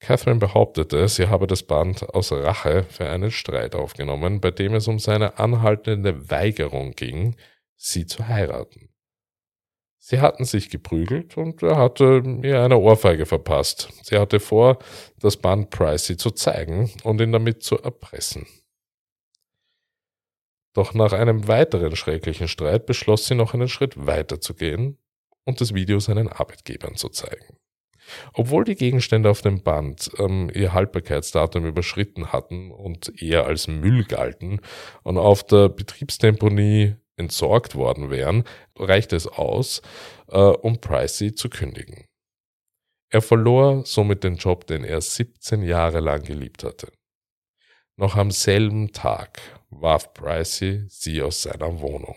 Catherine 0.00 0.40
behauptete, 0.40 1.08
sie 1.08 1.28
habe 1.28 1.46
das 1.46 1.62
Band 1.62 2.02
aus 2.14 2.32
Rache 2.32 2.84
für 2.84 3.08
einen 3.08 3.30
Streit 3.30 3.74
aufgenommen, 3.74 4.40
bei 4.40 4.50
dem 4.50 4.74
es 4.74 4.88
um 4.88 4.98
seine 4.98 5.38
anhaltende 5.38 6.30
Weigerung 6.30 6.92
ging, 6.92 7.36
sie 7.76 8.06
zu 8.06 8.28
heiraten. 8.28 8.90
Sie 10.08 10.20
hatten 10.20 10.44
sich 10.44 10.70
geprügelt 10.70 11.36
und 11.36 11.64
er 11.64 11.78
hatte 11.78 12.22
ihr 12.44 12.62
eine 12.62 12.78
Ohrfeige 12.78 13.26
verpasst. 13.26 13.92
Sie 14.04 14.16
hatte 14.16 14.38
vor, 14.38 14.78
das 15.18 15.36
Band 15.36 15.70
Pricey 15.70 16.16
zu 16.16 16.30
zeigen 16.30 16.92
und 17.02 17.20
ihn 17.20 17.32
damit 17.32 17.64
zu 17.64 17.76
erpressen. 17.82 18.46
Doch 20.74 20.94
nach 20.94 21.12
einem 21.12 21.48
weiteren 21.48 21.96
schrecklichen 21.96 22.46
Streit 22.46 22.86
beschloss 22.86 23.26
sie 23.26 23.34
noch 23.34 23.52
einen 23.52 23.66
Schritt 23.66 24.06
weiter 24.06 24.40
zu 24.40 24.54
gehen 24.54 24.96
und 25.44 25.60
das 25.60 25.74
Video 25.74 25.98
seinen 25.98 26.28
Arbeitgebern 26.28 26.94
zu 26.94 27.08
zeigen. 27.08 27.56
Obwohl 28.32 28.62
die 28.62 28.76
Gegenstände 28.76 29.28
auf 29.28 29.42
dem 29.42 29.64
Band 29.64 30.12
ähm, 30.20 30.52
ihr 30.54 30.72
Haltbarkeitsdatum 30.72 31.66
überschritten 31.66 32.32
hatten 32.32 32.70
und 32.70 33.20
eher 33.20 33.46
als 33.46 33.66
Müll 33.66 34.04
galten 34.04 34.60
und 35.02 35.18
auf 35.18 35.42
der 35.42 35.68
Betriebstemponie 35.68 36.94
entsorgt 37.16 37.74
worden 37.74 38.10
wären, 38.10 38.44
reichte 38.76 39.16
es 39.16 39.26
aus, 39.26 39.82
äh, 40.28 40.38
um 40.38 40.80
Pricey 40.80 41.34
zu 41.34 41.48
kündigen. 41.48 42.04
Er 43.08 43.22
verlor 43.22 43.84
somit 43.86 44.24
den 44.24 44.36
Job, 44.36 44.66
den 44.66 44.84
er 44.84 45.00
17 45.00 45.62
Jahre 45.62 46.00
lang 46.00 46.22
geliebt 46.22 46.64
hatte. 46.64 46.92
Noch 47.96 48.16
am 48.16 48.30
selben 48.30 48.92
Tag 48.92 49.40
warf 49.70 50.12
Pricey 50.12 50.84
sie 50.88 51.22
aus 51.22 51.42
seiner 51.42 51.80
Wohnung. 51.80 52.16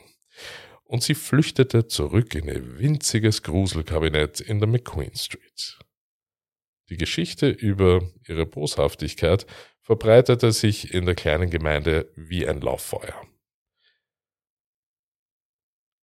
Und 0.83 1.03
sie 1.03 1.15
flüchtete 1.15 1.87
zurück 1.87 2.33
in 2.33 2.47
ihr 2.47 2.79
winziges 2.79 3.43
Gruselkabinett 3.43 4.41
in 4.41 4.59
der 4.59 4.67
McQueen 4.67 5.15
Street. 5.15 5.79
Die 6.89 6.97
Geschichte 6.97 7.47
über 7.49 8.01
ihre 8.27 8.47
Boshaftigkeit 8.47 9.45
verbreitete 9.81 10.51
sich 10.51 10.93
in 10.93 11.05
der 11.05 11.15
kleinen 11.15 11.51
Gemeinde 11.51 12.11
wie 12.15 12.47
ein 12.47 12.61
Lauffeuer. 12.61 13.28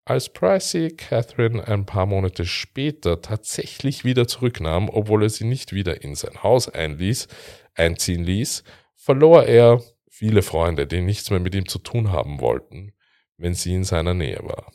Als 0.08 0.28
Pricey 0.28 0.90
Catherine 0.90 1.66
ein 1.66 1.84
paar 1.84 2.06
Monate 2.06 2.46
später 2.46 3.20
tatsächlich 3.22 4.04
wieder 4.04 4.28
zurücknahm, 4.28 4.88
obwohl 4.88 5.24
er 5.24 5.30
sie 5.30 5.44
nicht 5.44 5.72
wieder 5.72 6.00
in 6.00 6.14
sein 6.14 6.44
Haus 6.44 6.68
einließ, 6.68 7.26
einziehen 7.74 8.22
ließ, 8.22 8.62
verlor 8.94 9.46
er 9.46 9.82
viele 10.08 10.42
Freunde, 10.42 10.86
die 10.86 11.00
nichts 11.00 11.30
mehr 11.30 11.40
mit 11.40 11.56
ihm 11.56 11.66
zu 11.66 11.80
tun 11.80 12.12
haben 12.12 12.40
wollten, 12.40 12.92
wenn 13.36 13.54
sie 13.54 13.74
in 13.74 13.82
seiner 13.82 14.14
Nähe 14.14 14.38
war. 14.44 14.72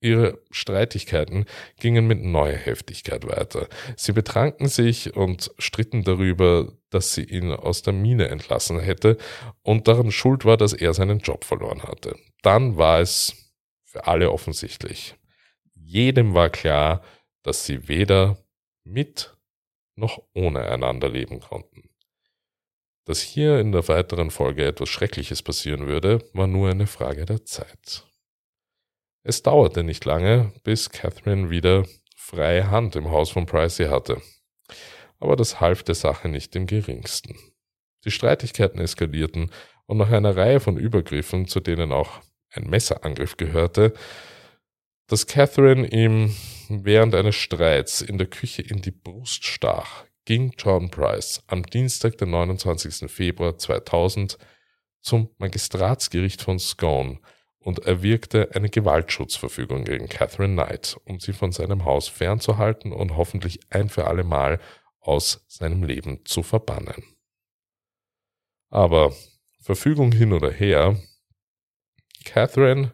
Ihre 0.00 0.38
Streitigkeiten 0.50 1.44
gingen 1.78 2.06
mit 2.06 2.22
neuer 2.22 2.56
Heftigkeit 2.56 3.26
weiter. 3.26 3.68
Sie 3.96 4.12
betranken 4.12 4.68
sich 4.68 5.14
und 5.14 5.50
stritten 5.58 6.04
darüber, 6.04 6.72
dass 6.88 7.12
sie 7.12 7.24
ihn 7.24 7.52
aus 7.52 7.82
der 7.82 7.92
Mine 7.92 8.28
entlassen 8.28 8.80
hätte 8.80 9.18
und 9.62 9.88
daran 9.88 10.10
schuld 10.10 10.46
war, 10.46 10.56
dass 10.56 10.72
er 10.72 10.94
seinen 10.94 11.18
Job 11.18 11.44
verloren 11.44 11.82
hatte. 11.82 12.16
Dann 12.42 12.78
war 12.78 13.00
es 13.00 13.43
für 13.94 14.08
alle 14.08 14.32
offensichtlich. 14.32 15.14
Jedem 15.76 16.34
war 16.34 16.50
klar, 16.50 17.04
dass 17.44 17.64
sie 17.64 17.86
weder 17.86 18.36
mit 18.82 19.36
noch 19.94 20.20
ohne 20.34 20.68
einander 20.68 21.08
leben 21.08 21.38
konnten. 21.38 21.90
Dass 23.04 23.20
hier 23.20 23.60
in 23.60 23.70
der 23.70 23.86
weiteren 23.86 24.32
Folge 24.32 24.66
etwas 24.66 24.88
Schreckliches 24.88 25.42
passieren 25.42 25.86
würde, 25.86 26.28
war 26.32 26.48
nur 26.48 26.70
eine 26.70 26.88
Frage 26.88 27.24
der 27.24 27.44
Zeit. 27.44 28.04
Es 29.22 29.42
dauerte 29.42 29.84
nicht 29.84 30.04
lange, 30.04 30.52
bis 30.64 30.90
Catherine 30.90 31.50
wieder 31.50 31.84
freie 32.16 32.70
Hand 32.70 32.96
im 32.96 33.12
Haus 33.12 33.30
von 33.30 33.46
Pricey 33.46 33.86
hatte. 33.86 34.20
Aber 35.20 35.36
das 35.36 35.60
half 35.60 35.84
der 35.84 35.94
Sache 35.94 36.28
nicht 36.28 36.56
im 36.56 36.66
geringsten. 36.66 37.38
Die 38.04 38.10
Streitigkeiten 38.10 38.80
eskalierten 38.80 39.52
und 39.86 39.98
nach 39.98 40.10
einer 40.10 40.36
Reihe 40.36 40.58
von 40.58 40.76
Übergriffen, 40.76 41.46
zu 41.46 41.60
denen 41.60 41.92
auch 41.92 42.20
ein 42.54 42.68
Messerangriff 42.68 43.36
gehörte, 43.36 43.94
dass 45.06 45.26
Catherine 45.26 45.86
ihm 45.86 46.34
während 46.68 47.14
eines 47.14 47.34
Streits 47.34 48.00
in 48.00 48.18
der 48.18 48.26
Küche 48.26 48.62
in 48.62 48.80
die 48.80 48.90
Brust 48.90 49.44
stach, 49.44 50.04
ging 50.24 50.54
John 50.58 50.90
Price 50.90 51.42
am 51.46 51.64
Dienstag, 51.64 52.16
den 52.18 52.30
29. 52.30 53.10
Februar 53.10 53.58
2000 53.58 54.38
zum 55.00 55.30
Magistratsgericht 55.38 56.40
von 56.40 56.58
Scone 56.58 57.20
und 57.58 57.80
erwirkte 57.80 58.50
eine 58.54 58.70
Gewaltschutzverfügung 58.70 59.84
gegen 59.84 60.08
Catherine 60.08 60.54
Knight, 60.54 60.98
um 61.04 61.20
sie 61.20 61.32
von 61.32 61.52
seinem 61.52 61.84
Haus 61.84 62.08
fernzuhalten 62.08 62.92
und 62.92 63.16
hoffentlich 63.16 63.60
ein 63.70 63.88
für 63.88 64.06
alle 64.06 64.24
Mal 64.24 64.60
aus 65.00 65.44
seinem 65.48 65.82
Leben 65.82 66.24
zu 66.24 66.42
verbannen. 66.42 67.04
Aber 68.70 69.14
Verfügung 69.60 70.12
hin 70.12 70.32
oder 70.32 70.50
her, 70.50 70.98
Catherine 72.24 72.92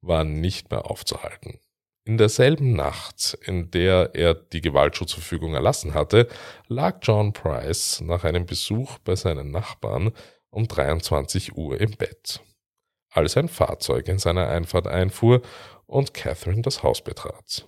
war 0.00 0.24
nicht 0.24 0.70
mehr 0.70 0.90
aufzuhalten. 0.90 1.60
In 2.06 2.18
derselben 2.18 2.74
Nacht, 2.74 3.38
in 3.46 3.70
der 3.70 4.10
er 4.14 4.34
die 4.34 4.60
Gewaltschutzverfügung 4.60 5.54
erlassen 5.54 5.94
hatte, 5.94 6.28
lag 6.68 6.98
John 7.00 7.32
Price 7.32 8.02
nach 8.02 8.24
einem 8.24 8.44
Besuch 8.44 8.98
bei 8.98 9.16
seinen 9.16 9.50
Nachbarn 9.50 10.12
um 10.50 10.68
23 10.68 11.56
Uhr 11.56 11.80
im 11.80 11.92
Bett, 11.92 12.40
als 13.10 13.38
ein 13.38 13.48
Fahrzeug 13.48 14.06
in 14.08 14.18
seiner 14.18 14.48
Einfahrt 14.48 14.86
einfuhr 14.86 15.40
und 15.86 16.12
Catherine 16.12 16.60
das 16.60 16.82
Haus 16.82 17.02
betrat. 17.02 17.66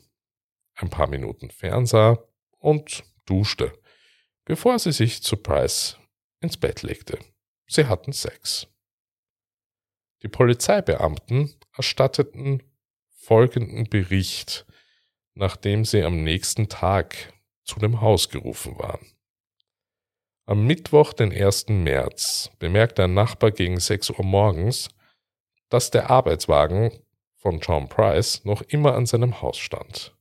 Ein 0.74 0.90
paar 0.90 1.06
Minuten 1.06 1.50
fernsah 1.50 2.18
und 2.58 3.04
duschte, 3.24 3.72
bevor 4.44 4.78
sie 4.78 4.92
sich 4.92 5.22
zu 5.22 5.38
Price 5.38 5.96
ins 6.40 6.58
Bett 6.58 6.82
legte. 6.82 7.18
Sie 7.66 7.86
hatten 7.86 8.12
Sex. 8.12 8.68
Die 10.22 10.28
Polizeibeamten 10.28 11.54
erstatteten 11.76 12.62
folgenden 13.10 13.84
Bericht, 13.84 14.66
nachdem 15.34 15.84
sie 15.84 16.02
am 16.02 16.22
nächsten 16.22 16.68
Tag 16.68 17.32
zu 17.64 17.80
dem 17.80 18.00
Haus 18.00 18.28
gerufen 18.28 18.78
waren. 18.78 19.06
Am 20.46 20.64
Mittwoch, 20.64 21.12
den 21.12 21.32
1. 21.32 21.68
März, 21.68 22.50
bemerkte 22.58 23.04
ein 23.04 23.14
Nachbar 23.14 23.50
gegen 23.50 23.80
6 23.80 24.10
Uhr 24.10 24.24
morgens, 24.24 24.88
dass 25.68 25.90
der 25.90 26.08
Arbeitswagen 26.08 26.92
von 27.34 27.58
John 27.58 27.88
Price 27.88 28.44
noch 28.44 28.62
immer 28.62 28.94
an 28.94 29.06
seinem 29.06 29.42
Haus 29.42 29.58
stand. 29.58 30.16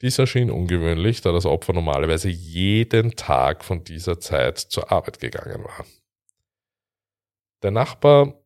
Dies 0.00 0.18
erschien 0.18 0.50
ungewöhnlich, 0.50 1.20
da 1.20 1.30
das 1.30 1.46
Opfer 1.46 1.72
normalerweise 1.72 2.28
jeden 2.28 3.14
Tag 3.14 3.64
von 3.64 3.84
dieser 3.84 4.18
Zeit 4.18 4.58
zur 4.58 4.90
Arbeit 4.90 5.20
gegangen 5.20 5.62
war. 5.62 5.86
Der 7.62 7.70
Nachbar 7.70 8.41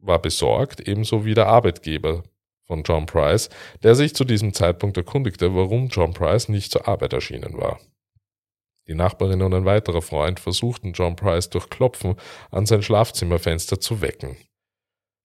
war 0.00 0.20
besorgt, 0.20 0.80
ebenso 0.80 1.24
wie 1.24 1.34
der 1.34 1.46
Arbeitgeber 1.46 2.22
von 2.66 2.82
John 2.82 3.06
Price, 3.06 3.50
der 3.82 3.94
sich 3.94 4.14
zu 4.14 4.24
diesem 4.24 4.54
Zeitpunkt 4.54 4.96
erkundigte, 4.96 5.54
warum 5.54 5.88
John 5.88 6.14
Price 6.14 6.48
nicht 6.48 6.70
zur 6.70 6.86
Arbeit 6.86 7.12
erschienen 7.12 7.56
war. 7.58 7.80
Die 8.86 8.94
Nachbarin 8.94 9.42
und 9.42 9.54
ein 9.54 9.64
weiterer 9.64 10.02
Freund 10.02 10.40
versuchten 10.40 10.92
John 10.92 11.16
Price 11.16 11.50
durch 11.50 11.68
Klopfen 11.70 12.16
an 12.50 12.66
sein 12.66 12.82
Schlafzimmerfenster 12.82 13.80
zu 13.80 14.00
wecken. 14.00 14.36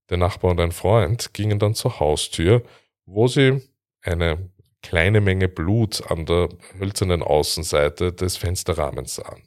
Der 0.09 0.17
Nachbar 0.17 0.51
und 0.51 0.59
ein 0.59 0.71
Freund 0.71 1.33
gingen 1.33 1.57
dann 1.57 1.73
zur 1.73 1.99
Haustür, 1.99 2.63
wo 3.05 3.27
sie 3.27 3.61
eine 4.01 4.51
kleine 4.83 5.19
Menge 5.19 5.47
Blut 5.47 6.11
an 6.11 6.27
der 6.27 6.49
hölzernen 6.79 7.23
Außenseite 7.23 8.13
des 8.13 8.37
Fensterrahmens 8.37 9.15
sahen. 9.15 9.41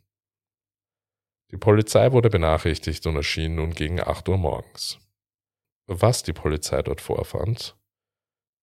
Die 1.50 1.56
Polizei 1.56 2.10
wurde 2.12 2.28
benachrichtigt 2.28 3.06
und 3.06 3.16
erschien 3.16 3.54
nun 3.54 3.72
gegen 3.72 4.00
8 4.00 4.28
Uhr 4.28 4.36
morgens. 4.36 4.98
Was 5.90 6.22
die 6.22 6.34
Polizei 6.34 6.82
dort 6.82 7.00
vorfand, 7.00 7.74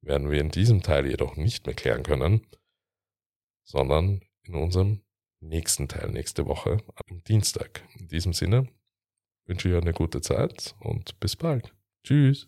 werden 0.02 0.30
wir 0.30 0.40
in 0.40 0.52
diesem 0.52 0.84
Teil 0.84 1.08
jedoch 1.08 1.36
nicht 1.36 1.66
mehr 1.66 1.74
klären 1.74 2.04
können, 2.04 2.46
sondern 3.64 4.22
in 4.44 4.54
unserem 4.54 5.02
nächsten 5.40 5.88
Teil 5.88 6.12
nächste 6.12 6.46
Woche 6.46 6.78
am 6.94 7.24
Dienstag. 7.24 7.84
In 7.98 8.08
diesem 8.08 8.34
Sinne 8.34 8.68
wünsche 9.48 9.70
ich 9.70 9.74
euch 9.74 9.82
eine 9.82 9.94
gute 9.94 10.22
Zeit 10.22 10.76
und 10.80 11.20
bis 11.20 11.36
bald. 11.36 11.74
Tschüss. 12.04 12.48